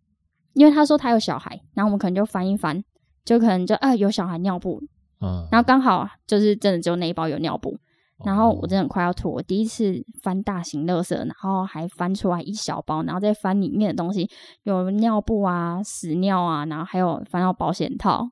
[0.54, 2.82] 因为他说他有小孩，然后我们可能就翻一翻。
[3.22, 4.82] 就可能就啊有小孩尿布，
[5.20, 7.78] 嗯，然后刚好就是真的只有那一包有尿布，
[8.24, 14.28] 然后我真的快要吐，我第一次翻大型垃圾，然后还翻出来一小包，然后再翻里面的东西，
[14.62, 18.30] 有尿布啊、屎尿啊，然后还有翻到保险套，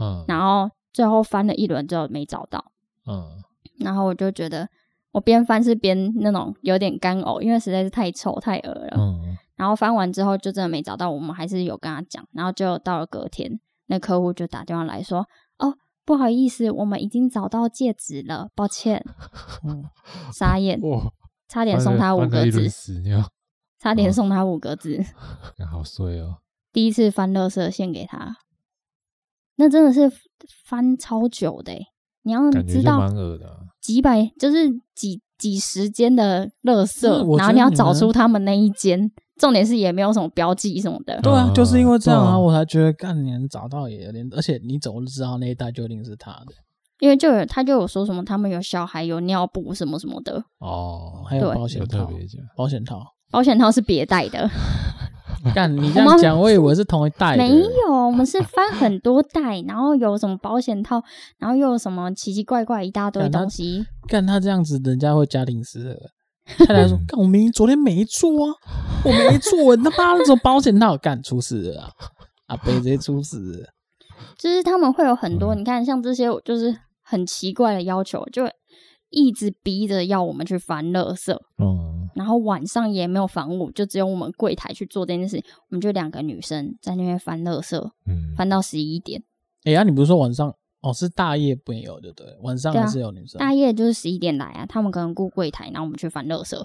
[0.00, 2.64] 嗯，然后最后翻了一轮之后没找到，
[3.06, 3.22] 嗯，
[3.78, 4.66] 然后我就觉得
[5.12, 13.60] 我边翻是边那种有点干呕，因为实在是太臭太恶了，嗯，然后翻完之后就真的没找到，我们还是有跟他讲，然后就到了隔天。
[13.88, 15.26] 那客户就打电话来说
[15.60, 15.74] ：“哦，
[16.06, 19.04] 不好意思，我们已经找到戒指了，抱歉。”
[19.68, 19.84] 嗯，
[20.32, 20.80] 傻眼，
[21.46, 22.70] 差点送他五个字，
[23.78, 25.04] 差点送他五个字，
[25.70, 26.36] 好衰哦！
[26.72, 28.36] 第一次翻乐色献给他，
[29.56, 30.10] 那真的是
[30.64, 31.74] 翻超久的，
[32.22, 32.98] 你要知道，
[33.78, 39.12] 几百就是几几十间的垃圾，然后你要找出他们那一间。
[39.40, 41.18] 重点是也没有什么标记什么的。
[41.22, 46.52] 对啊，就是因为这样啊，我才觉得干年找到也有点，而且你怎么知道那一袋就一定是他的？
[47.00, 52.06] 因为就有他就有说什么他们有小孩有尿布什么什么的哦，还有保险套，
[52.54, 54.46] 保险套，保险套是别带的。
[55.54, 57.34] 干你这样讲，我以为是同一袋。
[57.38, 57.48] 没
[57.86, 61.02] 有，我们是翻很多袋，然后有什么保险套，
[61.38, 63.86] 然后又有什么奇奇怪怪一大堆东西。
[64.06, 65.96] 干他这样子，人家会家庭失和。
[66.66, 68.54] 太太说：“干，我明明昨天没做啊，
[69.04, 71.90] 我没做， 他妈那种保险套干出事了啊！
[72.46, 73.68] 阿伯直接出事了。
[74.38, 78.44] 就是他们会有很多，你看像这些，就是很奇怪的要求，就
[79.10, 81.32] 一直逼着要我们去翻垃圾。
[81.58, 85.44] 嗯，然后晚上也没有房务，就只有我们柜台去做这件事情。
[85.70, 89.22] 我们就两个女生在那边翻垃圾，嗯，翻到十一点。
[89.64, 92.38] 哎呀，你不是说晚上？”哦，是大夜没有，对不对？
[92.42, 93.38] 晚上还是有女生。
[93.38, 96.56] 啊、大夜就是十一点来啊，他们可能顾柜台，然后我们去翻垃圾。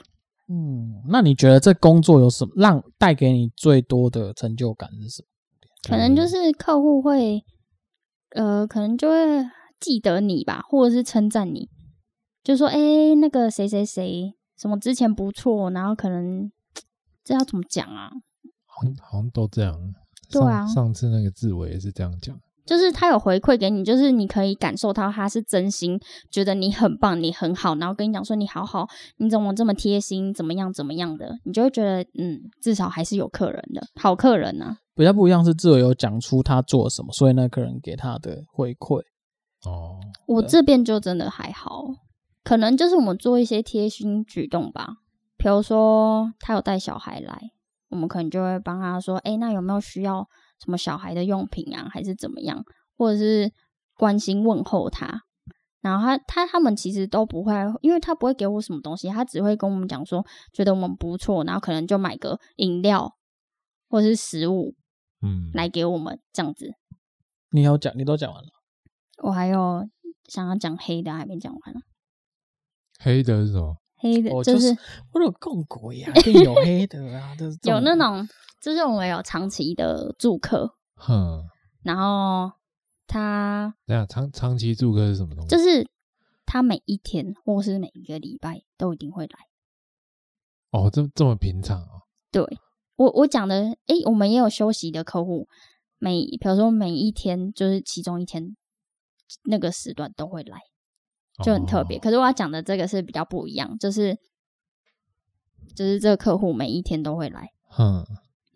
[0.48, 5.28] 嗯，那你觉得这工作有什么让带给你最多的成就感是什么？
[5.90, 7.44] 可能就是客户会，
[8.30, 9.18] 呃，可能就会
[9.80, 11.70] 记得你吧，或者是称赞你，
[12.44, 16.52] 就说，哎、欸，那个谁谁谁，什么之前不错，然后可能
[17.24, 18.10] 这要怎么讲啊？
[18.66, 19.76] 好像好像都这样。
[20.30, 22.40] 对啊，上次那个志伟也是这样讲。
[22.66, 26.00] 就是他有回馈给你，就是你可以感受到他是真心
[26.32, 28.88] 觉得你很棒，你很好，然后跟你讲说你好好，
[29.18, 34.78] 你怎么这么贴心，怎么样怎么样的，你就会觉得嗯，至少还是有客人的好客人呢、啊。
[34.96, 39.02] 比较不一样是自由有讲出他做什么，所以那客人给他的回馈。
[39.66, 41.86] 哦，我这边就真的还好，
[42.44, 44.98] 可能就是我们做一些贴心举动吧，
[45.38, 47.52] 比如说他有带小孩来，
[47.90, 50.28] 我们可能就会帮他说，哎，那有没有需要？
[50.66, 52.64] 什么小孩的用品啊，还是怎么样，
[52.98, 53.52] 或者是
[53.96, 55.22] 关心问候他，
[55.82, 63.16] 然后他他他们其实都不会，因为他不会给我什么东西，他只会跟我们讲说觉得我们不错，然后可能就买个饮料
[63.90, 64.74] 或是食物，
[65.22, 66.74] 嗯，来给我们这样子。
[67.52, 68.50] 你有讲，你都讲完了。
[69.24, 69.88] 我还有
[70.28, 71.80] 想要讲黑的还没讲完呢。
[73.00, 73.78] 黑的是什么？
[73.98, 74.76] 黑的，哦、就是
[75.14, 78.28] 我有共鬼啊，更有黑的啊， 就是有那种，
[78.66, 81.46] 就是我们有长期的住客，哼，
[81.84, 82.52] 然后
[83.06, 85.50] 他，等下长长期住客是什么东西？
[85.50, 85.88] 就是
[86.48, 89.38] 他每一天或是每一个礼拜都一定会来。
[90.72, 92.02] 哦，这这么平常哦。
[92.32, 92.44] 对，
[92.96, 95.48] 我我讲的，哎，我们也有休息的客户，
[96.00, 98.58] 每比如说每一天就是其中一天
[99.44, 100.58] 那个时段都会来。
[101.44, 104.18] 就很特别，可是我要讲的这个是比较不一样，就是
[105.76, 108.04] 就是这个客户每一天都会来，嗯，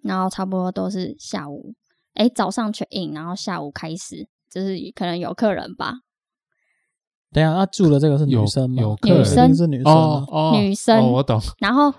[0.03, 1.73] 然后差不多都是下午，
[2.13, 5.95] 哎，早上 check in，然后下午开始，就是可能有客人吧。
[7.31, 8.81] 等下，他住的这个是女生吗？
[8.81, 11.39] 有女生是女生哦哦，女生，我懂。
[11.59, 11.93] 然后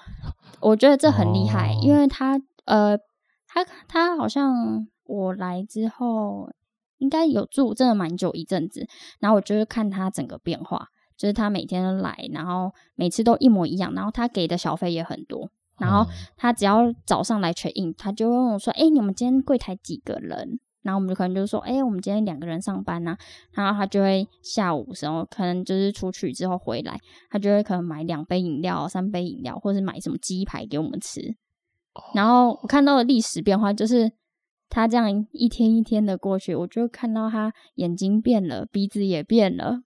[0.61, 2.99] 我觉得这很厉害，因为他呃，
[3.47, 6.51] 他他好像我来之后。
[7.01, 8.87] 应该有住真的蛮久一阵子，
[9.21, 15.49] 然后我就是看他整个变化，就是他每天来，然后每次都一模一样，然后他给的小费也很多，
[15.81, 23.19] 然后他只要早上来 check in，他就问我说：“哎、欸，你们今天柜台几个人？”然后我们就可能就说：“哎、欸，我们今天两个人上班呐、啊。”
[23.53, 26.97] 然后他就会下午时候可能就是出去之后回来，
[27.31, 31.35] 他就会可能买两杯饮料、三杯饮料，或是买什么鸡排给我们吃。
[32.15, 34.13] 然后我看到的历史变化就是。
[34.73, 39.83] 他这样一天一天的过去，我就看到他眼睛变了，鼻子也变了。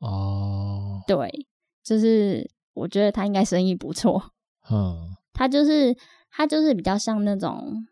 [0.00, 1.46] 哦，对，
[1.84, 4.32] 就是我觉得他应该生意不错。
[4.70, 5.96] 嗯，他就是
[6.30, 7.86] 他就是比较像那种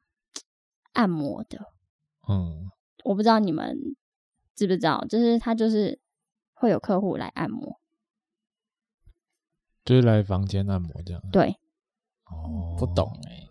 [0.93, 1.59] 按摩的。
[2.29, 2.71] 嗯，
[3.05, 3.77] 我不知道你们
[4.55, 5.99] 知不知道，就是他就是
[6.55, 7.79] 会有客户来按摩，
[9.85, 11.23] 就是来房间按摩这样。
[11.33, 11.57] 对。
[12.31, 13.49] 哦，不懂哎、欸，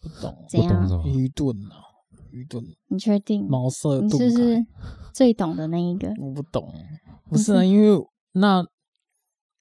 [0.00, 0.82] 不懂，怎样？
[0.82, 1.84] 不懂愚钝啊。
[2.30, 3.44] 愚钝，你确定？
[3.48, 4.66] 茅塞顿开，你是不是
[5.12, 6.08] 最懂的那一个？
[6.20, 6.72] 我不懂，
[7.28, 8.64] 不是啊，因为那，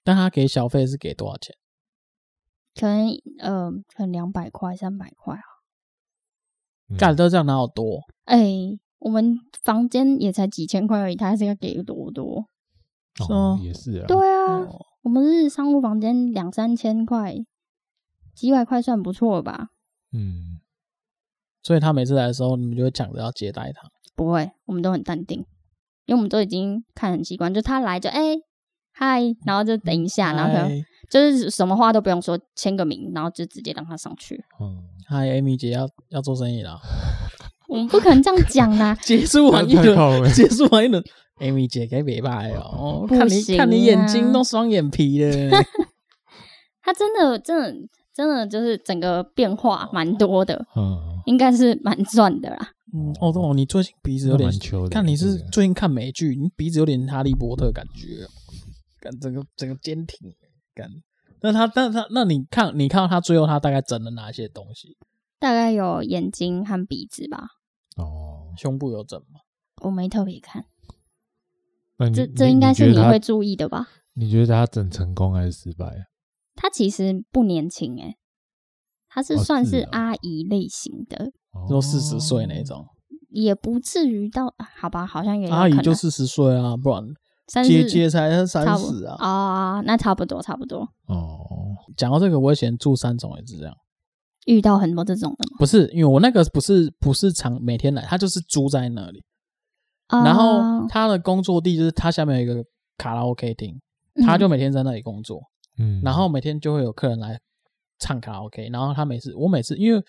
[0.04, 1.56] 但他给小费是给多少钱？
[2.80, 3.10] 可能
[3.40, 5.44] 呃，可能两百块、三百块啊。
[6.98, 8.00] 干、嗯、都这样哪有多？
[8.24, 12.46] 哎、欸，我们房间也才几千块而已，他还是要给多多？
[13.28, 14.06] 哦，也是啊。
[14.08, 17.36] 对啊，哦、我们是商务房间两三千块，
[18.34, 19.68] 几百块算不错吧？
[20.14, 20.62] 嗯。
[21.62, 23.90] 所以他每次来的时候，你们就会抢着要接待他。
[24.16, 25.40] 不会，我们都很淡定，
[26.06, 28.38] 因为我们都已经看很习惯，就他来就哎
[28.94, 34.44] 嗨，然后就等一下，然后可能就是什么话都不用说，签个名，然后就直接让他上去。
[34.60, 34.78] 嗯，
[35.08, 36.80] 嗨，Amy 姐要要做生意了，
[37.68, 38.96] 我们不可能这样讲啦。
[39.04, 41.04] 结束完一轮，结束完一轮
[41.40, 45.64] ，Amy 姐该别拜哦，看你看你眼睛都 双眼皮了。
[46.82, 50.66] 他真的真的真的就是整个变化蛮多的。
[50.76, 50.98] 嗯。
[51.26, 52.58] 应该是蛮赚的啦。
[52.92, 54.50] 嗯，哦，哦，你最近鼻子有点，
[54.90, 58.26] 看你是最近看美剧，你鼻子有点哈利波特感觉，
[59.00, 60.34] 感整个整个坚挺
[60.80, 60.90] 感。
[61.42, 64.98] 那他，那他，那你看，你看到他最后他大概整了哪些东西？
[65.40, 67.48] 大概有眼睛和鼻子吧。
[67.98, 69.42] 哦，胸部有整吗？
[69.84, 70.66] 我没特别看。
[71.98, 73.88] 那这这应该是你会注意的吧？
[74.14, 76.08] 你觉得他整成功还是失败？
[76.56, 78.18] 他其实不年轻诶、欸。
[79.08, 81.32] 他是算是阿姨类型的，
[81.68, 82.86] 都四十岁那种，
[83.30, 85.06] 也不至于到好吧？
[85.06, 87.04] 好像也阿姨就四十岁啊，不然
[87.64, 89.16] 姐姐才三十啊。
[89.20, 90.82] 啊，那差不多，差不多。
[91.08, 93.76] 哦，讲到这个，我以前住三重也是这样，
[94.46, 95.58] 遇到很多这种的吗？
[95.60, 99.24] 不是，因为我那个不是不是常每天来，他就是租在那里，
[100.10, 102.64] 然后他的工作地就是他下面有一个
[102.98, 103.80] 卡拉 OK 厅，
[104.26, 105.42] 他就每天在那里工作，
[105.78, 107.40] 嗯，然后每天就会有客人来。
[108.02, 110.02] 唱卡拉 OK，然后他每次，我每次，因为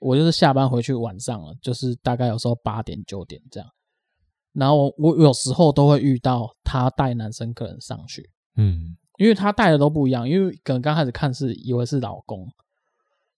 [0.00, 3.66] 我就是下班回去晚上了，就是大概有时候八点九点这样，
[4.52, 12.46] 然后我，我有时候都会遇到他带男生客人上去，嗯，因为他带的都不一样，因为可能刚开始看是以为是老公，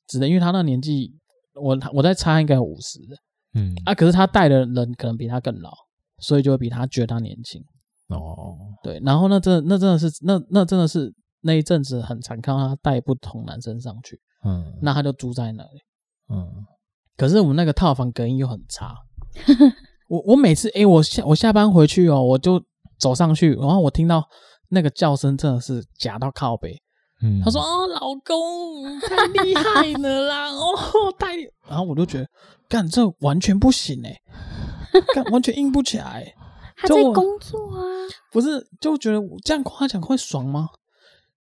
[0.07, 1.13] 只能因为他那年纪，
[1.55, 2.99] 我我在猜应该有五十，
[3.55, 5.73] 嗯啊，可是他带的人可能比他更老，
[6.19, 7.63] 所以就会比他觉得他年轻，
[8.09, 11.15] 哦，对，然后那真的那真的是那那真的是。
[11.43, 15.81] 那一阵子很常看到他带不同男生上去，嗯，那他就住在那里，
[16.29, 16.67] 嗯。
[17.17, 18.95] 可是我们那个套房隔音又很差，
[20.11, 22.61] 我我每次哎、欸，我下我下班回去哦，我就
[22.99, 24.27] 走上去，然后我听到
[24.71, 26.77] 那个叫声真的是假到靠北，
[27.23, 27.41] 嗯。
[27.45, 30.75] 他说：“哦，老公太厉害了啦，哦
[31.17, 31.37] 太……”
[31.71, 32.29] 然后我就觉得，
[32.69, 34.21] 干这完全不行哎，
[35.15, 36.35] 干完全硬不起来。
[36.77, 37.79] 他在工作啊，
[38.33, 40.69] 不是就觉得这样夸奖会爽吗？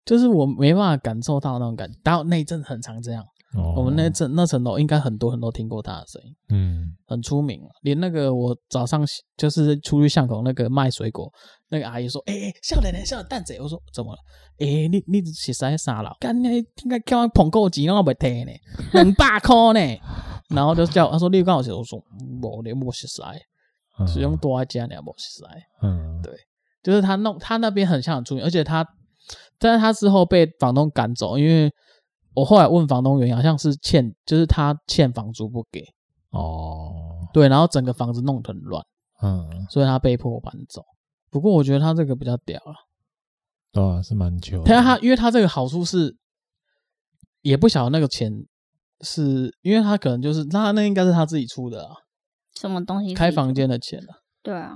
[0.05, 3.23] 就是我没办法感受到那种感觉，然后那一阵很长这样。
[3.55, 9.03] 哦、我们那层那层楼应该很多很多听过他的声音，嗯，很出名，连那个我早上
[9.35, 11.31] 就是出去巷口那个卖水果
[11.69, 14.19] 那个阿姨说：“哎、欸，少年的少蛋仔。”我说：“怎么了？
[14.59, 16.15] 哎、欸，你你是谁啥了？
[16.19, 18.51] 干你应该叫我捧够钱，我不提呢，
[18.93, 19.99] 两百块呢。”
[20.53, 21.99] 然后就叫他说：“你刚好写。”我说
[22.43, 23.23] ：“我连莫是谁，
[24.05, 25.47] 使用多加两莫是谁。”
[25.81, 26.31] 嗯，对，
[26.83, 28.85] 就是他弄他那边很像很出名，而且他，
[29.57, 31.71] 但是他之后被房东赶走，因为。
[32.39, 35.83] 我后来问房东原因，好像是欠，就是他欠房租不给
[36.29, 38.81] 哦，对，然后整个房子弄得很乱，
[39.21, 40.81] 嗯，所以他被迫搬走。
[41.29, 42.75] 不过我觉得他这个比较屌了，
[43.73, 44.63] 对啊，是蛮久。
[44.63, 46.15] 他他，因为他这个好处是，
[47.41, 48.31] 也不晓得那个钱
[49.01, 51.93] 是，因为他可能就是那那应该是他自己出的啊，
[52.55, 53.13] 什么东西？
[53.13, 54.23] 开房间的钱啊？
[54.41, 54.75] 对啊。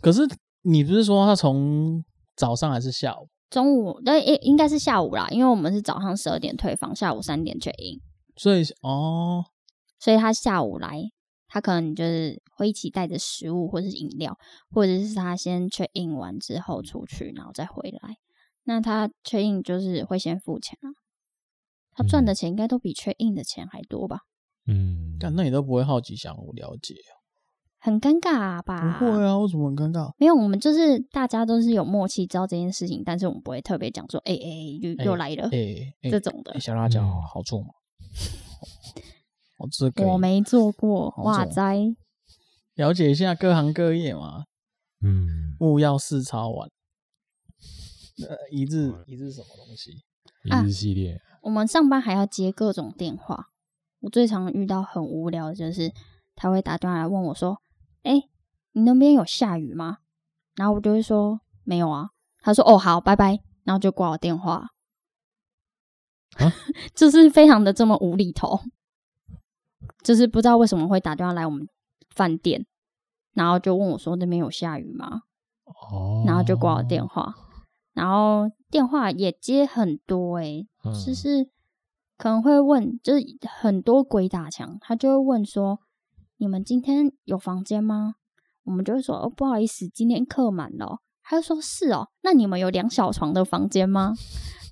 [0.00, 0.22] 可是
[0.62, 2.04] 你不是说他从
[2.36, 3.28] 早上还是下午？
[3.54, 8.00] 中午，那应应该是下午啦，因为我们是早上十二点退房，下午三点 check in。
[8.34, 9.44] 所以哦，
[10.00, 11.00] 所以他下午来，
[11.46, 14.36] 他可能就是会一起带着食物或者是饮料，
[14.72, 18.16] 或者是他先 check in 完之后出去，然后再回来。
[18.64, 20.90] 那他 check in 就是会先付钱啊，
[21.92, 24.22] 他赚的钱应该都比 check in 的钱还多吧？
[24.66, 26.96] 嗯，但那你都不会好奇想了解
[27.84, 28.96] 很尴尬吧？
[28.98, 30.10] 不会啊，为什么很尴尬？
[30.16, 36.58] 没有，我们就是大家都是有默契，知道这件事情，但是我们不会特别讲说，哎、欸、哎、欸，又又来了，哎、欸欸，这种的。
[36.58, 37.66] 小辣椒好做吗？
[39.58, 41.94] 好吃，我没做过，哇塞！
[42.74, 44.44] 了解一下各行各业嘛，
[45.02, 46.66] 嗯，勿要试超完。
[48.26, 49.90] 呃，一日一日什么东西？
[50.44, 51.20] 一日系列、啊。
[51.42, 53.48] 我们上班还要接各种电话，
[54.00, 55.92] 我最常遇到很无聊的就是
[56.34, 57.58] 他会打电话来问我说。
[58.04, 58.22] 哎，
[58.72, 59.98] 你那边有下雨吗？
[60.54, 62.10] 然后我就会说没有啊。
[62.40, 64.68] 他说哦好，拜拜，然后就挂我电话。
[66.36, 66.52] 啊、
[66.94, 68.60] 就是非常的这么无厘头，
[70.02, 71.66] 就是不知道为什么会打电话来我们
[72.14, 72.66] 饭店，
[73.32, 75.22] 然后就问我说那边有下雨吗？
[75.64, 77.34] 哦，然后就挂我电话，
[77.94, 81.48] 然后电话也接很多、欸，哎、嗯，就是
[82.18, 85.80] 可能会问，就是很多鬼打墙，他就会问说。
[86.36, 88.14] 你们今天有房间吗？
[88.64, 90.98] 我们就会说哦，不好意思，今天客满了。
[91.22, 94.14] 他就说是哦，那你们有两小床的房间吗？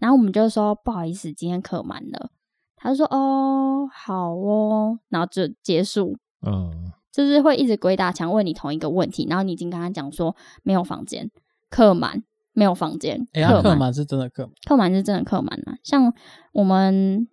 [0.00, 2.30] 然后我们就说不好意思，今天客满了。
[2.76, 6.16] 他就说哦，好哦，然后就结束。
[6.44, 11.30] 嗯，就是会一直鬼打墙问你同一个问题，然后你已经跟他讲说没有房间，
[11.70, 13.26] 客满，没有房间。
[13.32, 15.76] 哎、欸，客满是真的客满，客满是真的客满啊。
[15.82, 16.12] 像
[16.52, 17.28] 我们。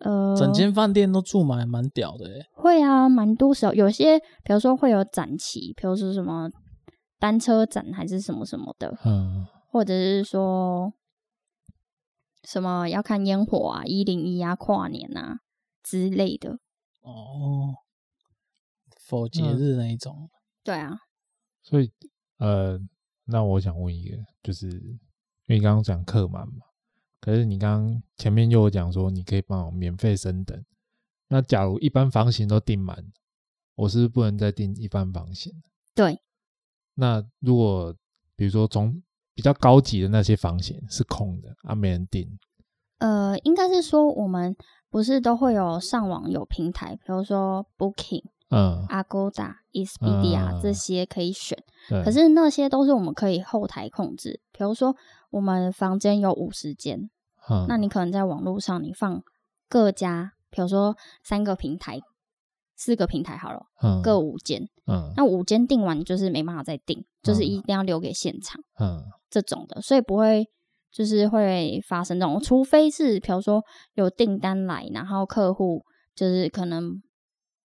[0.00, 2.46] 呃，整间饭店都住满，蛮屌的诶。
[2.54, 6.50] 会啊，蛮多时候，有些比如说会有展期，比如说什么
[7.18, 10.92] 单车展还是什么什么的，嗯，或者是说
[12.44, 15.40] 什么要看烟火啊、一零一啊、跨年啊
[15.82, 16.58] 之类的。
[17.02, 17.74] 哦，
[19.06, 20.14] 否节日那一种。
[20.22, 20.30] 嗯，
[20.64, 20.96] 对啊。
[21.62, 21.92] 所以，
[22.38, 22.80] 呃，
[23.26, 24.98] 那我想问一个，就是因
[25.48, 26.69] 为你刚刚讲客满嘛。
[27.20, 30.64] 可是你刚刚前面又有讲说，你可以帮我免费升等。
[31.28, 32.96] 那假如一般房型都订满，
[33.74, 35.52] 我是不是不能再订一般房型？
[35.94, 36.18] 对。
[36.94, 37.94] 那如果
[38.34, 39.02] 比如说从
[39.34, 42.38] 比较高级的那些房型是空的啊，没人订。
[42.98, 44.56] 呃，应该是说我们
[44.88, 51.62] 不是都会有上网有平台，比如说 Booking、嗯、Agoda、Expedia、嗯、这些可以选。
[51.88, 54.96] 可是那些都是我们可以后台控制，比如说。
[55.30, 57.08] 我们房间有五十间，
[57.68, 59.22] 那你可能在网络上你放
[59.68, 62.00] 各家，比如说三个平台、
[62.76, 63.66] 四个平台好了，
[64.02, 64.68] 各五间，
[65.16, 70.46] 那五间订完就是没办法再订，就是一定要留给现场，嗯这种的，所以不会
[70.90, 73.64] 就是会发生这种，除非是比如说
[73.94, 77.02] 有订单来，然后客户就是可能。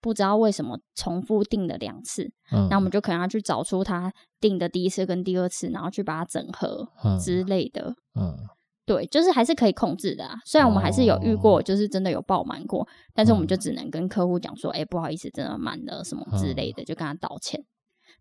[0.05, 6.87] 不知道为什么重复订了两次，嗯，那我们就可能要去找出他订的第一次跟第二次，然后去把它整合
[7.19, 7.91] 之类的。
[8.13, 8.37] 嗯，
[8.85, 10.35] 对，就是还是可以控制的啊。
[10.45, 17.65] 虽然我们还是有遇过，就是真的有爆满过，哦，但是我们就只能跟客户讲说，哎，嗯，欸，不好意思，真的满了什么之类的，就跟他道歉。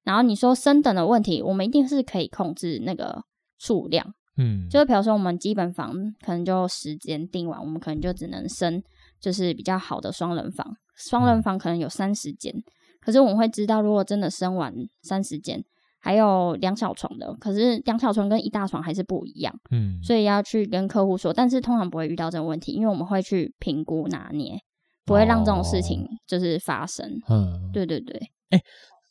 [0.04, 3.22] 然后你说升等的问题，我们一定是可以控制那个
[3.58, 4.14] 数量。
[4.38, 5.92] 嗯，就是比如说我们基本房
[6.24, 8.82] 可能就时间定完，我们可能就只能升，
[9.20, 10.74] 就是比较好的双人房。
[10.96, 12.54] 双人房可能有三十间，
[13.00, 14.72] 可是我们会知道，如果真的生完
[15.02, 15.62] 三十间，
[16.00, 24.58] 还有两小床的，可是两小床跟一大床还是不一样，嗯，所以要去跟客户说，但是通常不会遇到这个问题，因为我们会去评估拿捏，
[25.04, 28.16] 不会让这种事情就是发生，嗯，对对对，
[28.50, 28.64] 哎、欸，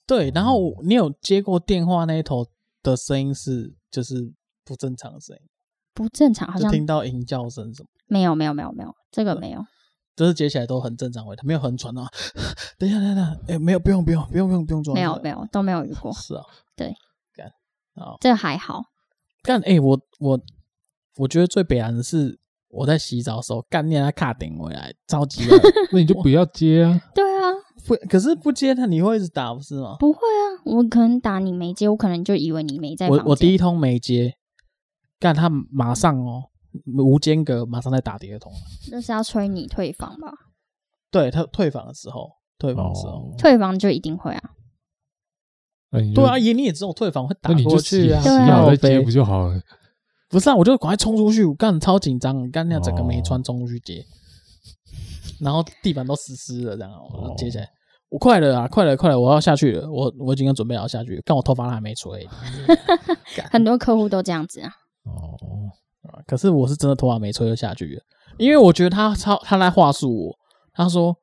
[0.06, 2.46] 对，然后你有接过电话那一头
[2.82, 4.32] 的声音是就是
[4.64, 5.42] 不正常的声音，
[5.94, 7.90] 不正常，好像听到吟叫声什么？
[8.08, 9.60] 没有没有没有没有，这个没有，
[10.16, 12.08] 就是接起来都很正常，他没有很喘啊。
[12.78, 16.44] 等一下等一下，哎，没有不用不用不用不用不用装，没有没有都没有遇过，是啊，
[16.76, 16.94] 对，
[17.36, 17.48] 干
[17.96, 18.82] 啊，这还好。
[19.42, 20.40] 干哎，我我
[21.18, 22.40] 我觉得最悲哀的是
[22.70, 25.58] 我在洗澡的时候，干念他卡顶回来，着急了，
[25.92, 27.02] 那你就不要接啊。
[27.14, 27.54] 对啊。
[27.86, 29.98] 不，可是不接他，你会一直打不是吗？
[30.00, 33.10] 不会啊，我可能打你没接，我可能就以为你没在。
[33.10, 34.36] 我我第一通没接，
[35.20, 36.44] 干他马上哦，
[36.86, 38.52] 无间隔，马上再打第二通。
[38.92, 40.32] 那是要催你退房吧？
[41.12, 44.42] 对他退房的时候，退房的时候，哦、退房就一定会啊。
[45.92, 49.62] 对啊，爷你也知道我退房会打过去啊，洗好再接不就好了？
[50.30, 54.00] 不是啊，我就赶快冲出去，我干超紧张，干那样整个没穿冲出去接。
[54.02, 54.06] 哦
[55.40, 57.68] 然后地板都湿湿的，这样我接起来，
[58.08, 62.26] 我快了啊，快了，快了，我要下去了，我我已经准备要下去，但我头发还没吹。
[63.52, 64.72] 很多客户都这样子啊。
[65.04, 65.38] 哦，
[66.28, 68.02] 可是我是真的头发没吹就下去了，
[68.38, 70.36] 因为我觉得他超他来话术我，
[70.74, 71.16] 他说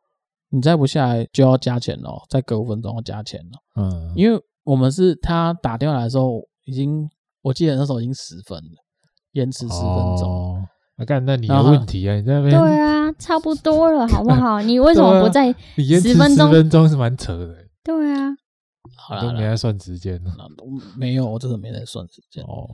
[0.50, 3.82] 你再不下来就要加钱了，再隔五分钟要加钱了。
[3.82, 7.08] 嗯，因为我们是他打电话来的时候已经，
[7.42, 8.84] 我记得那时候已经十分了，
[9.32, 10.28] 延迟十分钟。
[10.28, 10.64] 哦
[10.98, 12.14] 我干，那你有问题啊？
[12.14, 12.60] 你在那边？
[12.60, 14.60] 对啊，差不多了，好不好？
[14.60, 16.48] 你为什么不在 十分钟？
[16.48, 17.56] 十分钟是蛮扯的。
[17.82, 18.28] 对啊，
[18.98, 20.30] 好了，都没在算时间呢。
[20.98, 22.44] 没有，我真的没在算时间。
[22.44, 22.68] 哦，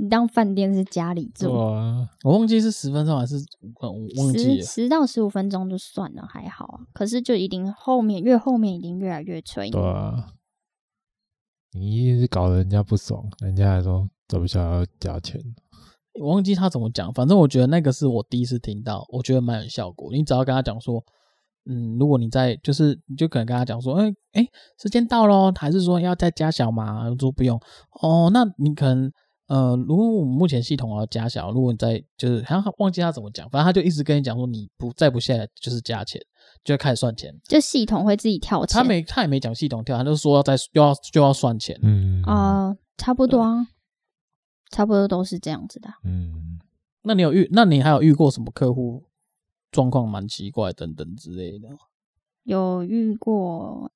[0.00, 1.50] 你当饭店是家里住？
[1.50, 3.36] 我忘记是十分钟还是
[3.80, 6.80] 我忘记十到十五分钟就算了，还好啊。
[6.94, 9.68] 可是就一定后面越后面一定越来越催。
[9.68, 10.28] 对啊，
[11.72, 15.38] 你一定是搞得人家不爽，人家还说走不下来要加钱。
[16.18, 20.10] 我忘记他怎么讲，反正我觉得那个是我第一次听到，我觉得蛮有效果。
[20.12, 21.04] 你只要跟他讲说，
[21.66, 24.48] 嗯，如果你在，就是你就可能跟他讲说，哎、欸、哎，
[24.80, 27.04] 时间到咯，还是说要再加小吗？
[27.18, 27.60] 说不用
[28.00, 29.12] 哦，那你可能，
[29.50, 36.22] 呃，如果我们目前系统要加小，如果你在，就是好像忘记他怎么讲，反正他就一直跟你讲说，你不再不下来就是加钱，
[36.62, 38.78] 就开始算钱，就系统会自己跳钱。
[38.78, 43.66] 他没他也没讲系统跳，他就说要再又要就要算钱，嗯啊、呃，差不多啊。
[44.70, 45.88] 差不多都是这样子的。
[46.04, 46.60] 嗯，
[47.02, 47.48] 那你有遇？
[47.50, 49.02] 那你还有遇过什么客户
[49.72, 51.68] 状况蛮奇怪等等之类的？
[52.44, 53.90] 有遇过，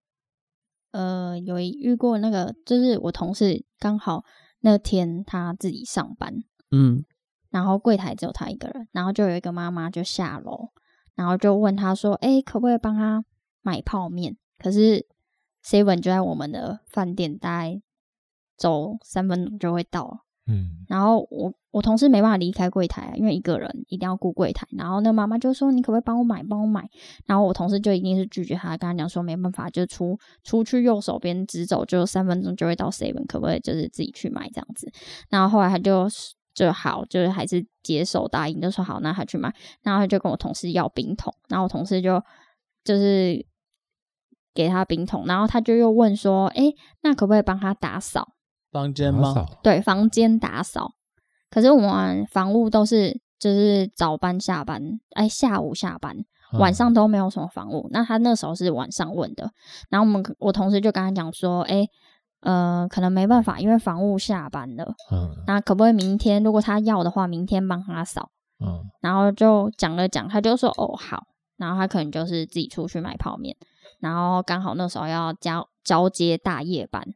[0.91, 4.25] 呃，有遇过那个，就是我同事刚好
[4.65, 7.05] 那天他自己上班，嗯，
[7.51, 10.71] 然后柜台只有他一个人，然后就有一个妈妈就下楼，
[11.15, 13.23] 然后就问他说：“哎，可不可以帮他
[13.61, 15.07] 买泡面？”可是
[15.63, 17.83] seven 就在我们的饭店，大概
[18.57, 20.25] 走三分钟就会到。
[20.47, 24.67] 嗯，然后我我同事没办法离开柜台啊，因为一个人一定要顾柜台。
[24.73, 26.87] 然后那妈妈就说：“你可不可以帮我买，帮我买？”
[27.25, 34.87] 然后我同事就一定是拒绝他，跟他讲说：“没办法，就出出去右手边直走，就三分钟就会到 seven，可不可以就是自己去买这样子？”
[35.31, 36.07] 然后后来他就
[36.53, 39.51] 就好，就是还是接受答应，就说好，那他去买。
[39.83, 42.23] 然后他就跟我同事要冰桶，然后我同事就
[42.85, 43.47] 就是
[44.53, 46.65] 给他冰桶，然后他就又问说：“哎，
[47.01, 48.35] 那可不可以帮他打扫？”
[48.75, 49.47] 房间吗？
[49.63, 50.91] 对，房间打扫。
[51.49, 54.83] 可是我们房务都是就是早班下班，
[55.15, 56.17] 哎，下午下班，
[56.59, 57.87] 晚上都没有什么房务。
[57.87, 59.49] 嗯、那他那时候是晚上问的，
[59.89, 61.87] 然后我们我同事就跟他讲说，哎，
[62.41, 64.85] 呃，可能没办法，因为房屋下班了。
[65.13, 65.31] 嗯。
[65.47, 66.43] 那可不可以明天？
[66.43, 68.31] 如果他要的话，明天帮他扫。
[68.59, 68.83] 嗯。
[69.01, 71.23] 然后就讲了讲，他就说哦好。
[71.57, 73.57] 然后他可能就是自己出去买泡面，
[74.01, 77.07] 然后刚好那时候要交交接大夜班。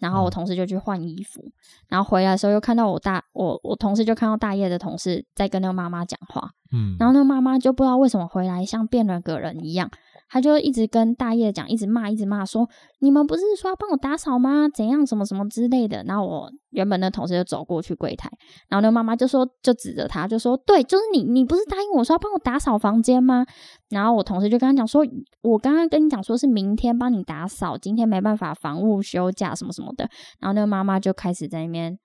[0.00, 1.52] 然后我同事就去换衣服，嗯、
[1.88, 9.90] 然后回来的时候又看到我大我我同事就看到大业的同事在跟那个妈妈讲话，嗯，然后那个妈妈就不知道为什么回来像变了个人一样。
[10.28, 12.68] 他就一直跟大爷讲，一直骂，一直骂，说
[13.00, 14.68] 你们不是说要帮我打扫吗？
[14.68, 16.04] 怎样什么什么之类的。
[16.04, 18.30] 然后我原本的同事就走过去柜台，
[18.68, 23.46] 然后那个妈妈就说，就指着他，就说，对，就是你，你不是答应我说要帮我打扫房间吗？
[23.88, 25.06] 然后我同事就跟他讲说，
[25.42, 30.08] 我刚刚跟你讲说是明天帮你打扫，今天没办法，房务休假什么什么的。
[30.40, 31.98] 然后那个妈妈就开始在那边。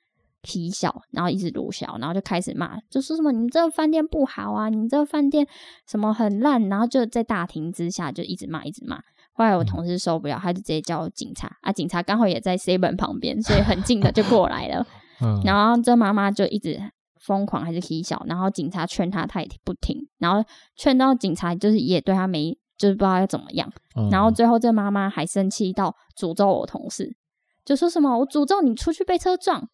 [0.43, 5.47] 皮笑，然后一直卢笑，然后就开始骂，就说什么你这个饭店不好啊，你这个饭店
[5.87, 9.01] 什么很烂，然后就在大庭之下就一直骂，一直骂。
[9.31, 14.85] 后来我同事受不了，他就直接叫警察啊，警察刚好也在 seven 旁边，所以很近的就过来了。
[15.43, 16.79] 然后这妈妈就一直
[17.19, 23.71] 疯狂还是皮笑，然后警察劝他，他也不听，然后劝到警察就是也对他没，就是不知道要怎么样。
[24.11, 27.15] 然后最后这妈妈还生气到诅咒我同事，
[27.63, 29.69] 就说什么我诅咒你出去被车撞。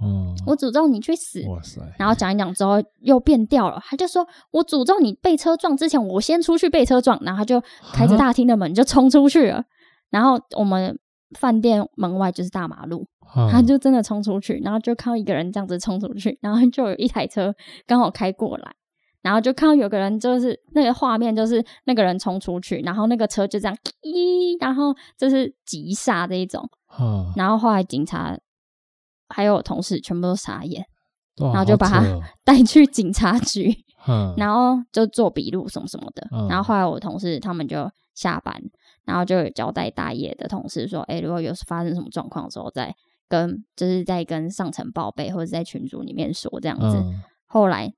[0.00, 1.42] 嗯，我诅咒你去死！
[1.48, 1.80] 哇塞！
[1.98, 7.60] 然后讲一讲之后又变调了，他就说：“我诅咒你被车撞之前，我先出去被车撞。”然后他就
[7.92, 9.64] 开着大厅的门就冲出去了。
[10.10, 10.98] 然后我们
[11.38, 17.52] 饭店门外就是大马路，嗯、他就真的冲出去，然后就看到一个人这样子冲出去，然后就有一台车
[17.86, 18.72] 刚好开过来，
[19.20, 26.66] 然后就看到有个人就是那个画面就是那个人冲出去，然后那个车就这样咦，然后就是急刹这一种，
[27.00, 28.38] 嗯、然后后来警察
[29.28, 30.84] 还有我同事全部都傻眼，
[31.36, 32.02] 然后就把他
[32.44, 33.84] 带去警察局。
[34.06, 38.54] 嗯，然后就做笔录什么什么的，嗯、然后后来我同事他们就下班，
[39.04, 42.94] 然后就有交代大业的同事说，哎，如果有发生什么状况的时候，再
[43.28, 46.96] 跟就是在跟上层报备，或者在群组里面说这样子。
[46.96, 47.92] 嗯、后来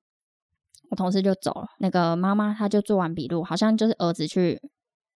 [0.90, 4.58] 我同事就走了，那个妈妈她就做完笔录，好像就是儿子去，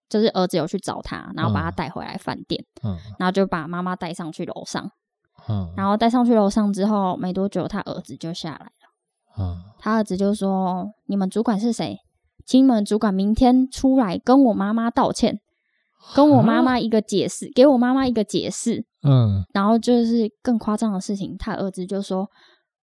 [0.08, 4.88] 就是儿子有去找他，然后把他带回来饭店，嗯，然后就把妈妈带上去楼上，
[5.48, 8.70] 嗯，然后带上去楼上之后没多久，他儿子就下来了。
[9.38, 11.98] 嗯，他儿子就说：“你们主管是谁？
[12.46, 15.40] 请你们主管明天出来跟我妈妈道歉，
[16.14, 22.28] 跟我妈妈一个解释，给我妈妈一个解释。”嗯，然后就是更夸张的事情，他儿子就说：“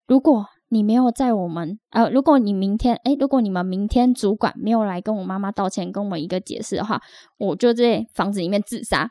[0.07, 7.01] 如果你没有在我们呃，如果你明天哎，如果你们明天主管没有来跟我妈妈道歉，跟我们一个解释的话，
[7.38, 9.09] 我就在房子里面自杀。”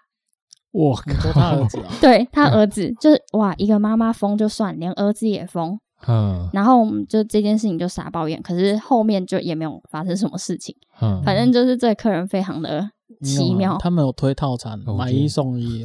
[0.72, 5.78] 我靠，他儿子啊， 对他儿子就是哇，一个妈妈疯就算，连儿子也疯。
[6.08, 10.74] 嗯，然后我们就这件事情就傻抱怨，可是后面就也没有发生什么事情。
[11.02, 12.88] 嗯，反正就是这客人非常的
[13.22, 15.84] 奇妙，他们有推套餐，买一送一，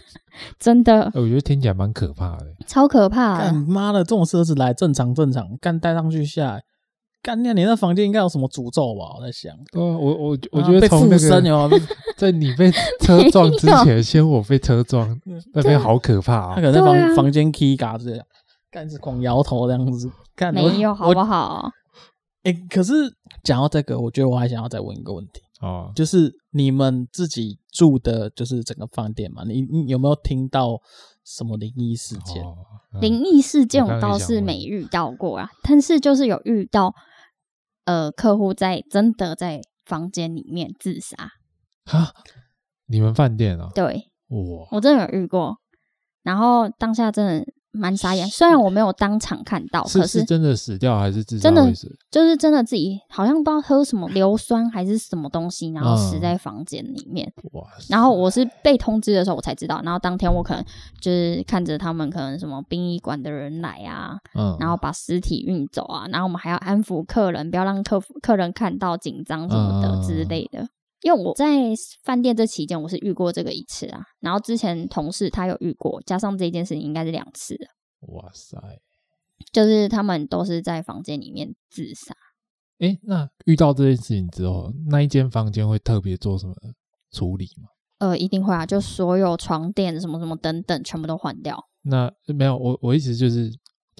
[0.60, 3.44] 真的，我觉得听起来蛮可怕的，超可怕的。
[3.44, 6.62] 干妈的，这种车子来正常正常，干带上去下来，
[7.26, 9.16] 干那你那房间应该有什么诅咒吧？
[9.18, 11.80] 我在想，哦，我我我觉得从那个
[12.16, 12.70] 在你被
[13.00, 15.20] 车 撞之前，先我被车撞，
[15.52, 16.54] 那边好可怕啊！
[16.54, 18.24] 他可能在房房间 key 嘎这样。
[18.70, 21.68] 干是狂摇头这样子，干没有好不好？
[22.44, 22.92] 哎、欸，可是
[23.42, 30.80] 讲到这个，我觉得我还想要再问一个问题哦，就是你们自己住的，就是整个饭店嘛，你你有没有听到
[31.24, 32.44] 什么灵异事件？
[33.00, 36.94] 灵异、哦嗯、事件我倒是没遇到过啊，但是就是有遇到，
[37.86, 41.16] 呃，客户在真的在房间里面自杀
[41.84, 42.12] 哈，
[42.86, 43.70] 你们饭店啊？
[43.74, 45.56] 对，我，我真的有遇过，
[46.22, 47.55] 然后当下真的。
[47.76, 51.42] 蛮傻眼，虽然我没有当场看到，是可是，是真的死掉还是自杀？
[51.50, 51.72] 真的
[52.10, 57.30] 就是真的自己好像不知道喝什么硫酸还是什么东西，然后死在房间里面。
[57.52, 57.84] 哇、嗯！
[57.88, 60.64] 然后我是被通知的时候我才知道，然后当天我可能
[61.00, 70.60] 就是看着他们可能什么殡仪馆的人来啊，嗯，然后把尸体运走啊，然后我们还要安抚客人，不要让客客人看到紧张什么的之类的。
[70.60, 70.68] 嗯
[71.06, 71.46] 因为我在
[72.02, 77.66] 饭店这期间，我是遇过这个一次啊，然后之前同事他有遇过，加上这件事情应该是两次的。
[78.08, 78.58] 哇塞！
[79.52, 82.12] 就是他们都是在房间里面自杀。
[82.80, 86.52] 哎，那遇到这件事情之后，那一间房间会特别做什么
[87.12, 87.68] 处理吗？
[87.98, 91.56] 呃，一定会啊，就所有床垫什么什么等等，全部都换掉。
[91.82, 93.48] 那没有，我我意思就是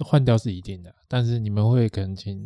[0.03, 2.37] 换掉是一定的，但是你们会可能请。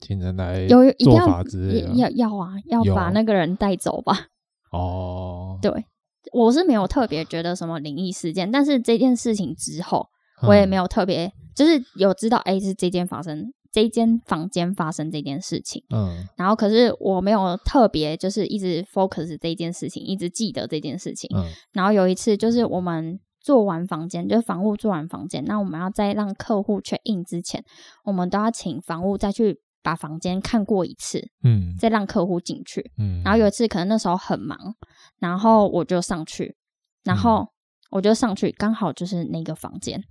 [0.00, 4.26] 请人来有做法之类的，要要啊，要把那个人带走吧。
[4.70, 5.72] 哦，对，
[6.32, 10.06] 我是没有特别觉得什么灵异事件，但是这件事情之后，
[10.46, 15.82] 我也没有特别，嗯、就是有知道，哎，是这间发生，这间房间发生这件事情。
[15.88, 21.28] 嗯，然后可是我没有特别，就是一直 focus 这件事情，一直记得这件事情。
[21.34, 27.64] 嗯，然后有一次，就是我们做完房间，就是房屋做完房间，那我们要在让客户 check in 之前，
[28.04, 29.60] 我们都要请房屋再去。
[29.82, 34.58] 把房间看过一次，嗯，再让客户进去，嗯，然后有一次可能那时候很忙，
[35.18, 36.56] 然后我就上去，
[37.04, 37.48] 然后
[37.90, 40.02] 我就上去，刚好就是那个房间，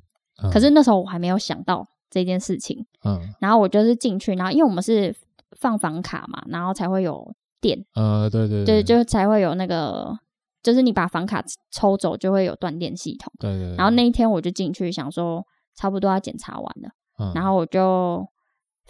[0.41, 5.15] 嗯，可是那时候我还没有想到这件事情，嗯，然后我就是进去，然后因为我们是
[5.59, 10.17] 放房卡嘛，然后才会有电，呃，对对对，就才会有那个，
[10.63, 16.89] 就是你把房卡抽走就会有断电系统，对对，然后那一天我就进去想说差不多要检查完了，
[17.19, 18.25] 嗯，然后我就。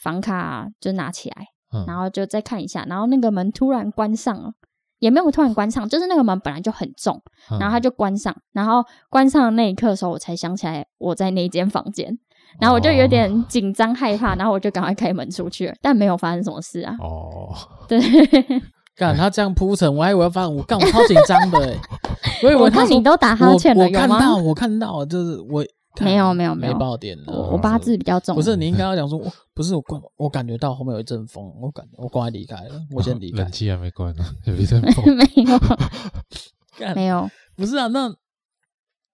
[0.01, 4.51] 房卡就拿起来，嗯、然后就再看一下，然后那个门突然关上了，
[4.99, 7.21] 也没有突然关上，就是那个门本来就很重，
[7.51, 12.17] 嗯、然后它就关上，然后关上的那一刻的时候，我才想起来我在那间房间，
[12.59, 16.95] 然后我就有点 紧张害怕，哦、然后我就赶快开门出去了，但没有发生什么事啊。
[16.99, 17.53] 哦，
[17.87, 17.99] 对，
[18.95, 21.75] 干他这样铺陈，我还以为要发生，我干我超紧张的，
[22.43, 25.65] 我以为他我看你都打哈欠了，我看到我看到就是我。
[25.99, 28.35] 没有没有没有没爆点的，我我八字比较重。
[28.35, 33.43] 不是你应该要讲说，我不是我关，我感觉到后面有一阵风，我感我赶快离开了， 我先离开。
[33.43, 35.05] 冷气还没关呢， 有一阵风。
[35.17, 37.29] 没有，没有。
[37.55, 38.13] 不是啊，那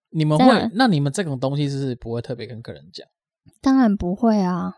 [0.10, 0.70] 你们会？
[0.74, 3.08] 那你们这种东西是不是不会特别跟客人讲？
[3.62, 4.74] 当然不会啊。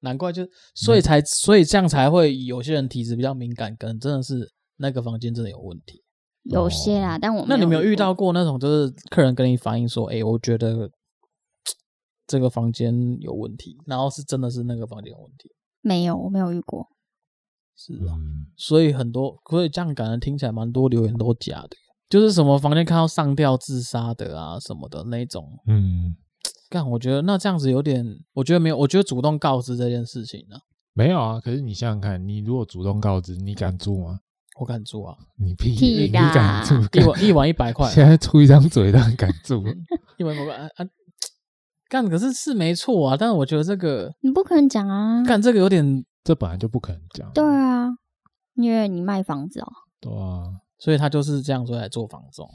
[0.00, 6.03] 难怪就所以才所以这样才会有些人体质比较敏感，可能真的是那个房间真的有问题。
[6.44, 10.90] 有些啦，但我那你没有遇到过过那种，就是客人跟你反映说，哎、欸，我觉得
[12.26, 15.50] 这个房间有问题，然后是真的是那个房间有问题？
[15.80, 16.88] 没有，我没有遇过。
[17.76, 18.14] 是啊，
[18.56, 21.70] 所以很多，所以这样感觉听起来蛮多留言都假的，
[22.08, 25.48] 就是什么房间看到上吊自杀的啊什么的那种。
[25.66, 26.14] 嗯，
[26.70, 30.60] 干，我觉得那这样子有点，我觉得没有，我觉得主动告知这件事情呢、啊，
[30.92, 31.40] 没有啊。
[31.40, 34.20] 可是你想想看，你如果主动告知，你敢住吗？
[34.56, 35.16] 我敢住啊！
[35.36, 36.74] 你屁，屁你敢住？
[36.92, 39.64] 一晚一晚一百块， 现在出一张嘴，都很敢住。
[40.16, 40.86] 一晚一百块啊啊！
[41.88, 45.24] 干，可是是没错啊，但是我觉得这个你不可能讲啊！
[45.24, 47.28] 干这个有点，这本来就不可能讲。
[47.32, 47.88] 对啊，
[48.54, 49.66] 因为你卖房子哦。
[50.00, 50.44] 对啊，
[50.78, 52.48] 所以他就是这样说来做房仲。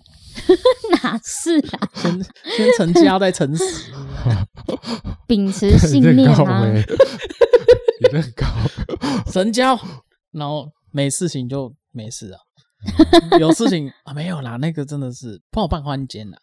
[1.04, 1.90] 哪是啊？
[1.96, 2.24] 先
[2.56, 3.92] 先成家再成死，
[5.28, 6.64] 秉持信念啊！
[8.02, 8.46] 你很高，
[9.30, 9.78] 成交，
[10.32, 11.74] 然后没事情就。
[11.92, 12.40] 没事啊，
[13.40, 16.38] 有事情啊没有啦，那个真的是帮我办换间啦，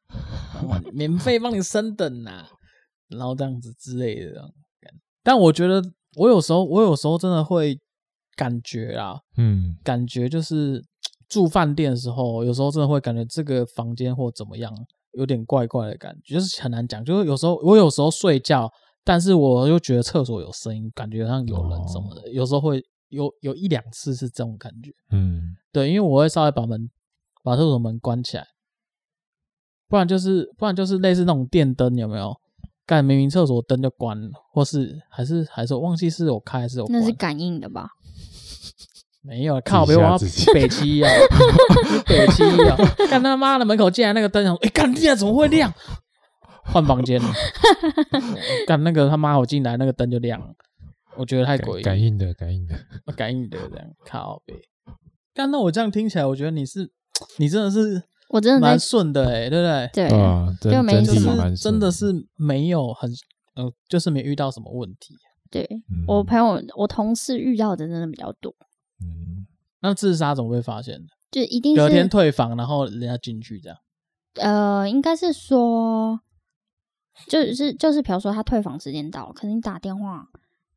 [0.92, 2.48] 免费帮你升等啦，
[3.08, 4.50] 然后这样子之类的。
[5.22, 5.82] 但我觉得
[6.16, 7.78] 我有时候我有时候真的会
[8.36, 10.84] 感觉啊，嗯，感觉就是
[11.28, 14.72] 住饭店的时候，有时候真的会感觉这个房间或怎么样
[15.12, 17.04] 有点怪怪的感觉，就是很难讲。
[17.04, 18.70] 就是有时候我有时候睡觉，
[19.04, 22.82] 但是我又觉得厕所有声音，感觉像有人什么的，有时候会。
[23.08, 26.90] 有有一两次是这种感觉，嗯，对，因为我会稍微把门
[27.42, 28.46] 把厕所门关起来，
[29.88, 32.36] 不然就是不然就是类似那种电灯有没有？
[32.86, 37.00] 干明明厕所灯就关了，或是还是还是我忘记是我开还是我关？
[37.00, 37.90] 那是感应的吧？
[39.22, 40.16] 没有，靠，别往
[40.54, 41.10] 北七啊，
[42.06, 42.76] 北七啊！
[43.10, 45.72] 干他妈的门口进来那个灯，哎，干进来怎么会亮？
[46.62, 47.28] 换房间了，
[48.68, 50.54] 干那个他妈我进来那个灯就亮了。
[51.16, 52.74] 我觉得太诡异，感应的，感应的，
[53.16, 54.54] 感应的这样靠北。
[55.34, 56.90] 但那我这样听起来，我觉得你是，
[57.38, 60.08] 你真的是，我真的蛮顺的哎，对不对？
[60.08, 63.10] 对啊，就没什么，真的是没有很，
[63.54, 65.14] 呃，就是没遇到什么问题。
[65.50, 68.54] 对、嗯、我朋友，我同事遇到的真的比较多。
[69.00, 69.46] 嗯，
[69.80, 71.08] 那自杀怎么会发现的？
[71.30, 73.78] 就一定是隔天退房，然后人家进去这样。
[74.36, 76.20] 呃，应该是说，
[77.28, 80.28] 就是就是，比如说他退房时间到了，可能你打电话。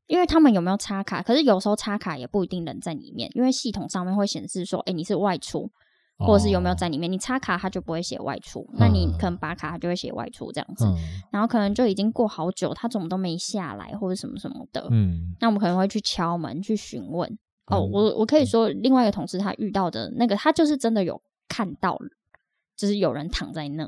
[0.10, 1.22] 因为他们有没有插卡？
[1.22, 5.70] 可是有时候插卡也不一定人在里面，因为系统上面会显示说，哎，你是外出，
[6.18, 7.08] 或者是有没有在里面。
[7.08, 10.84] 哦、你插卡，它就不会写外出，嗯、那你可能拔卡，它就会写外出这样子。
[10.86, 10.96] 嗯、
[11.32, 14.88] 然后可能就已经过好久，他怎么都没下来，或者什么什么的。
[14.90, 17.30] 嗯，那我们可能会去敲门去询问。
[17.72, 21.96] 嗯、哦，我我可以说另外一个同事他遇到的那个，他就是真的有看到，
[22.76, 23.88] 就是有人躺在那。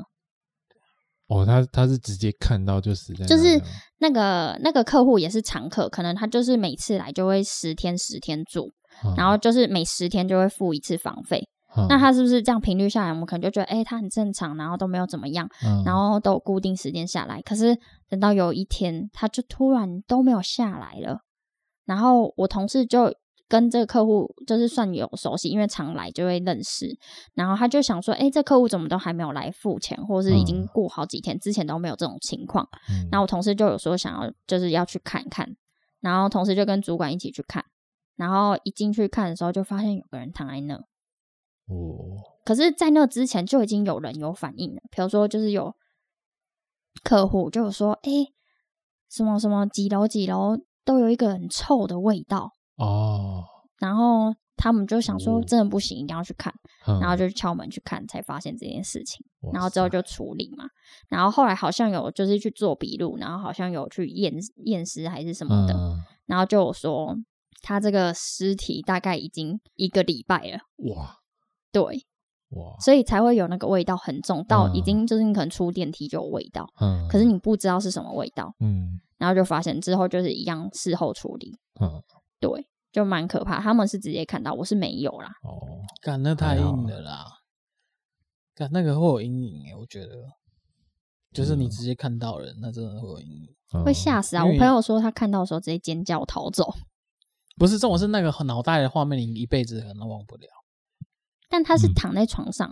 [1.32, 3.58] 哦，他他是直接看到就死在，就是
[4.00, 8.70] 那个那个客户也是常客，可能他就是每次来就会十天十天住，
[9.06, 11.48] 嗯、然后就是每十天就会付一次房费。
[11.78, 17.42] 嗯、那他是不是这样频率下来，我们可能就觉得，哎、欸，他很正常，然后都没有怎么样，嗯、然后都有固定时间下来。
[17.44, 17.78] 可是
[18.10, 21.22] 等到有一天，他就突然都没有下来了，
[21.86, 23.14] 然后我同事就。
[23.52, 26.98] 跟这个客户就是算有熟悉，因为常来就会认识。
[27.34, 32.66] 然后他就想说：“哎，这客户怎么都还没有来付钱，或者是已经过好几天，之前都没有这种情况。”
[33.12, 35.54] 然后我同事就有说想要就是要去看看，
[36.00, 37.66] 然后同事就跟主管一起去看。
[38.16, 40.76] 然后一进去看的时候，就发现有个人躺在那。
[40.76, 42.16] 哦。
[42.46, 45.76] 可是，在那之前就已经有人有反应了，比如说就是有
[47.04, 48.32] 客户就有说：“哎，
[49.10, 53.44] 什么什么几楼几楼都有一个很臭的味道。”哦，
[53.80, 56.54] 然后他们就想说，真的不行，哦、一定要去看，
[56.88, 60.66] 嗯、然后就敲门去看，才发现这件事情，然后之后就处理嘛。
[61.08, 64.34] 然后后来好像有就是去做笔录，然后好像有去验
[64.66, 67.16] 验尸还是什么的，嗯、然后就有说
[67.62, 70.60] 他这个尸体大概已经一个礼拜了。
[70.94, 71.18] 哇，
[71.72, 71.84] 对，
[72.50, 82.02] 哇，所以才会有那个味道很重，到已经就是你可能出电梯就有味道，嗯，可是你不知道是什么味道，嗯，然后就发现之后就是一样事后处理，嗯，
[82.40, 82.68] 对。
[82.92, 85.30] 就蛮可怕，他们是直接看到，我是没有啦。
[85.44, 85.64] 哦，
[86.02, 87.26] 干那太硬了啦，
[88.54, 90.16] 干那个会有阴影诶，我觉得，
[91.32, 94.44] 就是你直接看到人，那真的会有阴影，会吓死啊！
[94.44, 96.74] 我朋友说他看到的时候直接尖叫逃走。
[97.58, 100.48] 不是，这种是那个脑袋的画面，你一辈子可能忘不了。
[101.50, 102.70] 但他是躺在床上，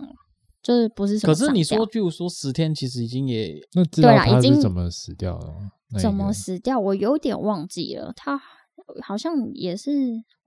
[0.62, 1.32] 就是不是什么？
[1.32, 5.54] 可是你说，譬如说十天，其实已经也那对啦，已经怎么死掉了？
[6.00, 6.78] 怎么死掉？
[6.78, 8.40] 我有点忘记了他。
[9.02, 9.90] 好像也是，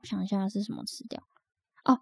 [0.01, 1.21] 我想一下是什么吃掉
[1.85, 1.99] 哦。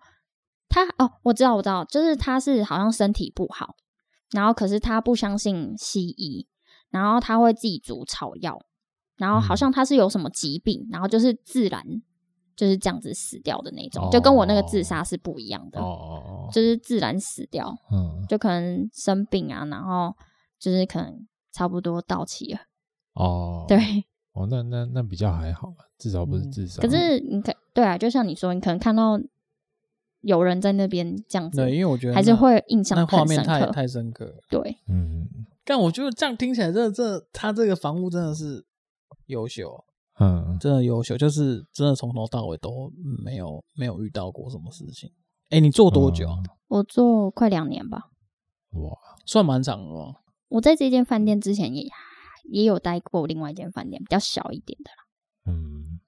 [0.69, 3.75] 他哦，我知道，我知道，就是他是好像身体不好，
[4.31, 6.47] 然后可是他不相信西医，
[6.89, 8.61] 然后他会自己煮草药，
[9.17, 11.83] 然后好像他是有什么疾病，然后就是自然
[12.55, 15.81] 就是这样子死掉的那种，哦、就跟我那个自杀是不一样的。
[15.81, 20.15] 哦哦哦，就是自然死掉，嗯，就可能生病啊，然后
[20.57, 22.61] 就是可能差不多到期了。
[23.15, 24.05] 哦，对，
[24.41, 26.81] 哦，那那那比较还好，至少不是自杀。
[26.81, 29.19] 可是你可，对啊，就像你说，你可能看到
[30.21, 34.35] 有人在那边这样子，对，因为我觉得还是会印象那画面太太深刻。
[34.49, 35.27] 对，嗯，
[35.63, 38.65] 但我觉得这样听起来，这这他这个房屋真的是
[39.27, 39.85] 优秀。
[40.19, 42.91] 嗯，真的优秀，就是真的从头到尾都
[43.23, 45.09] 没有没有遇到过什么事情。
[45.49, 46.27] 哎、欸，你做多久？
[46.27, 48.09] 嗯、我做快两年吧。
[48.73, 48.91] 哇，
[49.25, 50.17] 算蛮长的哦。
[50.49, 51.89] 我在这间饭店之前也
[52.43, 55.53] 也有待过另外一间饭店，比较小一点的啦。
[55.53, 55.99] 嗯，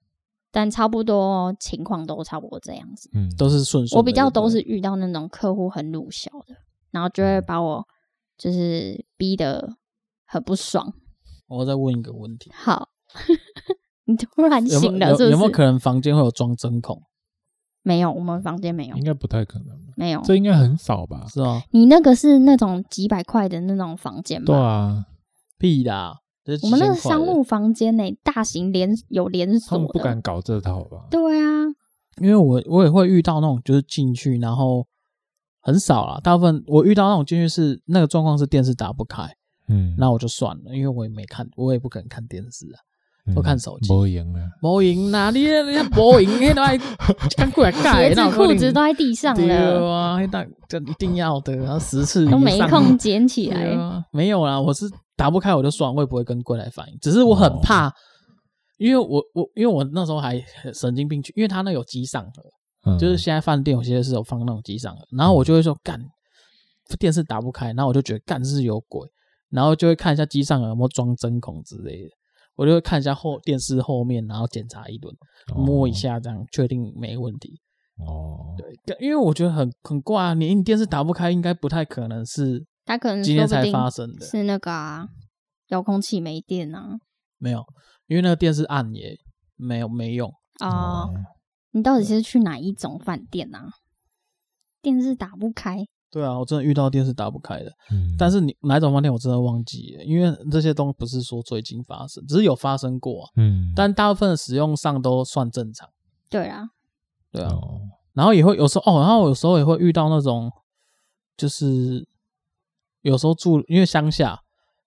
[0.50, 3.10] 但差不多情况都差不多这样子。
[3.12, 3.98] 嗯，都是顺顺。
[3.98, 6.54] 我比较都是遇到那种客户很鲁小的，
[6.90, 7.86] 然后就会把我
[8.36, 9.76] 就是逼得
[10.24, 10.92] 很不爽。
[11.46, 12.50] 我再问一个问题。
[12.54, 12.88] 好。
[14.06, 15.30] 你突然醒了，是不是？
[15.30, 17.02] 有没有可能房间会有装针孔？
[17.82, 19.68] 没有，我们房间没有，应该不太可能。
[19.96, 21.24] 没有，这应该很少吧？
[21.26, 24.44] 是啊，你那个是那种几百块的那种房间吗？
[24.46, 25.06] 对啊，
[25.58, 26.18] 屁啦！
[26.62, 31.06] 我们那个商务房间呢，大型连有连锁，他们不敢搞这套吧？
[31.10, 31.64] 对啊，
[32.20, 34.86] 因为我我也会遇到那种，就是进去然后
[35.60, 39.22] 很少啦，大部分我遇到那种进去是那个状况是电视打不开，
[39.68, 42.78] 嗯，那我就算了，因为我也没看，我也不可能看电视啊。
[43.34, 45.30] 都看手机，没赢了，没赢啦！
[45.30, 46.76] 你你看没赢，那都还
[47.34, 49.42] 赶 过来盖，鞋子裤子都在地上了。
[49.42, 49.50] 对
[49.90, 53.64] 啊，那这一定要的，然后十次都没空捡起来。
[53.70, 54.84] 啊、没有啦，我是
[55.16, 56.98] 打不开我就算，我也不会跟柜台反映。
[57.00, 57.92] 只是我很怕，哦、
[58.78, 60.42] 因为我我因为我那时候还
[60.72, 62.42] 神经病去，因为他那有机上盒，
[62.86, 66.00] 嗯、就是现在饭店有些是有放那种机上盒，然后我就会说干，
[66.98, 69.08] 电视打不开，然后我就觉得干是有鬼，
[69.50, 72.10] 然后就会看一下机上盒有没有装针孔之类的。
[72.56, 75.12] 我就会看一下后电视后面，然后检查一轮，
[75.56, 77.60] 摸一下，这样确定没问题。
[78.06, 78.54] 哦，
[78.86, 85.08] 对，因为我觉得很很怪啊，你你电视打不开，应该不太可能是它可能今天才发生的，是那个啊，
[85.68, 86.98] 遥控器没电啊？
[87.38, 87.64] 没有，
[88.06, 89.18] 因为那个电视按也
[89.56, 91.10] 没有没用哦。
[91.72, 93.68] 你到底是去哪一种饭店啊？
[94.80, 95.84] 电视打不开。
[96.10, 105.88] 对啊，我真的遇到电视打不开的，嗯，但是你哪种饭店我真的忘记了，因为这些东西不是说最近发生，只是有发生过，嗯，但大部分的使用上都算正常。
[106.28, 106.68] 对啊，
[107.32, 107.80] 对啊，哦、
[108.12, 110.52] 然后也会有时候哦，然后有时候也会遇到那种，
[111.36, 112.06] 就是
[113.04, 114.38] 有时候住因为乡下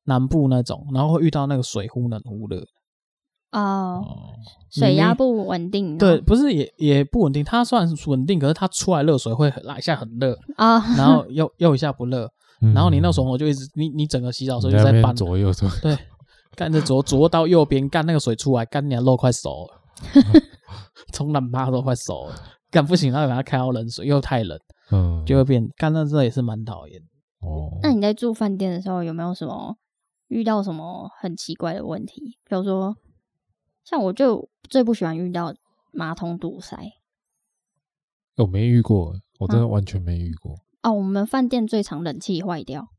[0.05, 2.63] 南部那种，然后会遇到那个水忽冷忽热。
[3.51, 4.03] 哦，
[4.69, 5.97] 水压不稳定。
[5.97, 10.37] 对，不是也也不稳定，它算是稳定，可是它出来热水会来一下很热。
[10.57, 12.29] 啊，然后又又一下不热，
[12.73, 15.97] 然后你那时候我就一直你你整个洗澡的时候就在搬左右左， 对，
[16.55, 20.41] 干着左左到右边，干那个水出来，干你的肉快熟了，
[21.13, 22.35] 从南巴都快熟了，
[22.69, 24.59] 干不行，然后把它开到冷水又太冷，
[24.91, 27.01] 嗯，就会变干那这也是蛮讨厌。
[27.39, 29.77] 哦，那你在住饭店的时候有没有什么
[30.27, 32.37] 遇到什么很奇怪的问题？
[32.43, 32.95] 比如说。
[33.89, 35.55] 像我就最不喜欢遇到
[35.93, 36.75] 马桶堵塞，
[38.35, 40.55] 我没遇过，我真的完全没遇过。
[40.81, 42.89] 啊、哦，我们饭店最常冷气坏掉，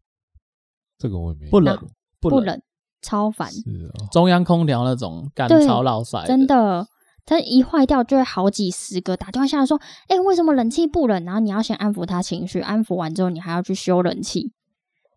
[0.96, 1.76] 这个我也没不冷
[2.18, 2.62] 不冷，不冷
[3.02, 3.52] 超烦。
[3.52, 6.88] 是啊，中央空调那种干超老塞，真的，
[7.28, 9.78] 它一坏掉就会好几十个打电话下来说
[10.08, 14.50] ：“哎、欸，为什么冷气不冷？”然后你要先安抚他情绪，安抚完之后你还要去修冷气。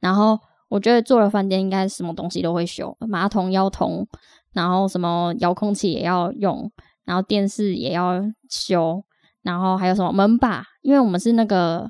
[0.01, 4.05] 然后我觉得做了饭店应该什么东西都会修，马桶要通。
[4.51, 6.69] 然后什么遥控器也要用，
[7.05, 9.01] 然后电视也要修，
[9.43, 11.89] 然后还有什么门把，因为我们是那个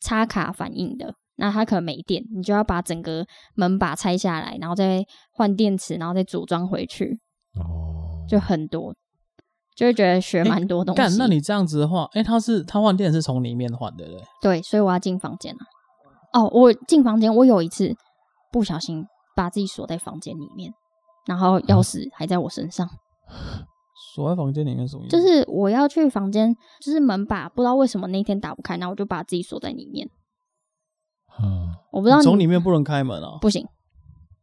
[0.00, 7.18] 插卡反应的，那它可能没电，你就要把整个门把拆下来，然后再换电池，然后再组装回去。
[7.58, 8.94] 哦，就很多，
[9.80, 10.98] 就会觉得学蛮多东西。
[10.98, 14.26] 干，那你这样子的话，哎，他是他换电是从里面换的，对不对？
[14.42, 15.60] 对，所以我要进房间了。
[16.34, 17.96] 哦，我进房间，我有一次
[18.52, 20.70] 不小心把自己锁在房间里面。
[21.26, 22.86] 然后钥匙还在我身上，
[24.14, 25.16] 锁在房间里面什么意思？
[25.16, 26.54] 就是我要去房间，
[26.84, 30.10] 就是门把不知道为什么那天打不开，然后我就把自己锁在里面。
[31.42, 33.66] 嗯，我不知道从里面不能开门啊，不行，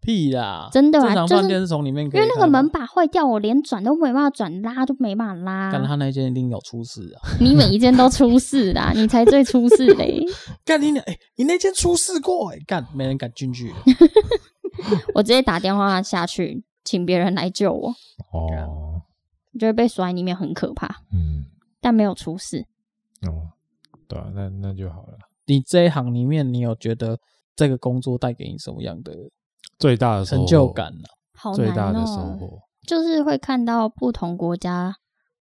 [0.08, 5.70] 屁啦，真的啊，正常饭店是从里面可以开，因为那个门把坏掉，我连转都没办法转，拉都没办法拉。
[5.70, 7.28] 但他那间一定有出事啊！
[7.42, 10.24] 你每一间都出事啦， 你才最出事嘞！
[10.64, 13.74] 干你那哎，你那间出事过哎，干没人敢进去。
[15.14, 17.90] 我直接打电话下去，请别人来救我。
[18.32, 19.02] 哦，
[19.52, 20.88] 你觉得被锁在里面，很可怕。
[21.12, 21.44] 嗯，
[21.82, 22.66] 但没有出事。
[23.28, 23.52] 哦，
[24.08, 25.18] 对啊，那那就好了。
[25.48, 27.20] 你这一行里面，你有觉得
[27.58, 29.14] 这个工作带给你什么样的
[29.78, 31.04] 最大的成就感呢？
[31.34, 34.96] 好难哦，最大的收获就是会看到不同国家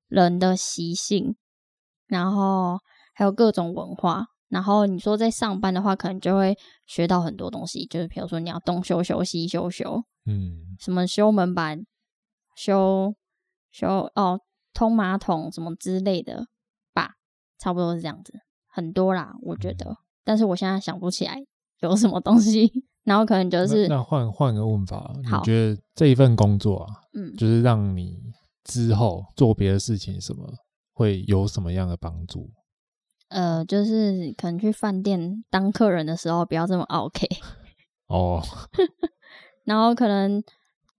[0.08, 1.36] 人的习性，
[2.06, 2.78] 然后
[3.14, 4.26] 还有各种文化。
[4.48, 6.54] 然后你说在上班的话，可能就会
[6.86, 11.86] 学到很多东西，就是比如说你要东修修西修修，嗯，什么修门板、
[12.54, 13.14] 修
[13.70, 14.38] 修哦
[14.74, 16.46] 通马桶什么之类的
[16.92, 17.12] 吧，
[17.58, 18.34] 差不多是这样子，
[18.68, 19.90] 很多啦，我觉得。
[19.90, 21.38] 嗯、但是我现在想不起来
[21.80, 22.70] 有什么东西，
[23.04, 28.16] 然后可能就是那换换个问法，你觉得这一份工作啊，嗯，就是让你
[28.64, 30.44] 之后做别的事情什么
[30.92, 32.50] 会有什么样的帮助？
[33.28, 37.26] 呃，就是可能去饭店当客人的时候，不要这么 OK
[38.08, 38.42] 哦。
[39.64, 40.42] 然后可能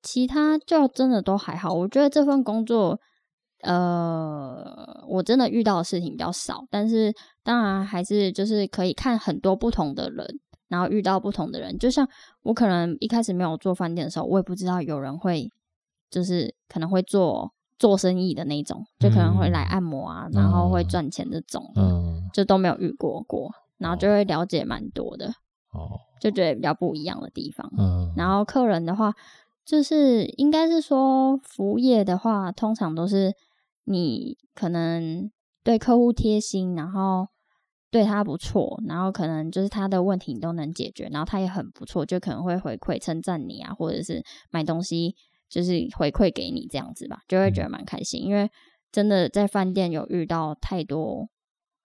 [0.02, 1.74] 其他就真的都还好。
[1.74, 3.00] 我觉得这份工作，
[3.62, 7.14] 呃，我真的遇到的事情比较少，但是
[7.44, 10.26] 当然还是就是可以看很多不同的人，
[10.74, 11.78] 然后遇到不同的人。
[11.78, 12.08] 就像
[12.41, 15.50] 我可能一开始没有做饭店的时候，我也不知道有人会
[16.10, 17.54] 就是可能会做。
[17.80, 25.28] 做生意的那种，就可能会来按摩啊，嗯、然后会赚钱这种，嗯，就都没有遇过过，然后就会了解蛮多的，
[25.74, 27.70] 哦，就觉得比较不一样的地方。
[27.78, 29.14] 嗯，然后客人的话，
[29.66, 33.34] 就是应该是说服务业的话，通常都是
[33.84, 35.30] 你可能
[35.62, 37.28] 对客户贴心，然后
[37.94, 45.15] 对他不错，然后可能就是他的问题你都能解决，然后他也很不错，就可能会回馈称赞你啊，或者是买东西。
[45.49, 48.49] 就是回馈给你这样子吧，就会觉得蛮开心，嗯、因为
[48.91, 51.30] 真的在饭店有遇到太多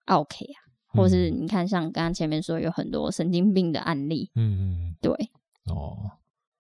[0.06, 0.56] OK 啊，
[0.94, 5.12] 嗯、或是你看像刚刚前面说有很多神经病的案例，嗯嗯，对，
[5.66, 5.98] 哦，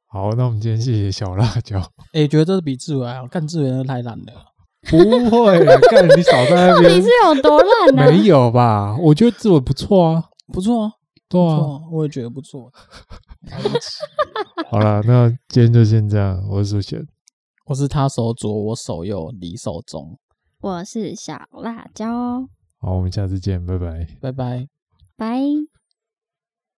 [0.06, 1.80] 好，那我们今天谢谢小辣椒，
[2.12, 4.52] 哎、欸，觉得这比志伟还好，干志伟太懒了，
[4.82, 4.96] 不
[5.30, 8.10] 会，干你少在那边，你是有多烂呢？
[8.10, 8.96] 没有吧？
[9.00, 10.92] 我觉得自我不错啊，不错啊，
[11.28, 12.72] 对啊，我也觉得不错。
[14.70, 16.42] 好了，那今天就先这样。
[16.50, 17.06] 我是苏贤，
[17.66, 20.18] 我是他手左，我手右，你手中。
[20.60, 22.48] 我是小辣椒。
[22.80, 24.68] 好，我们下次见，拜拜，拜拜，
[25.16, 25.77] 拜。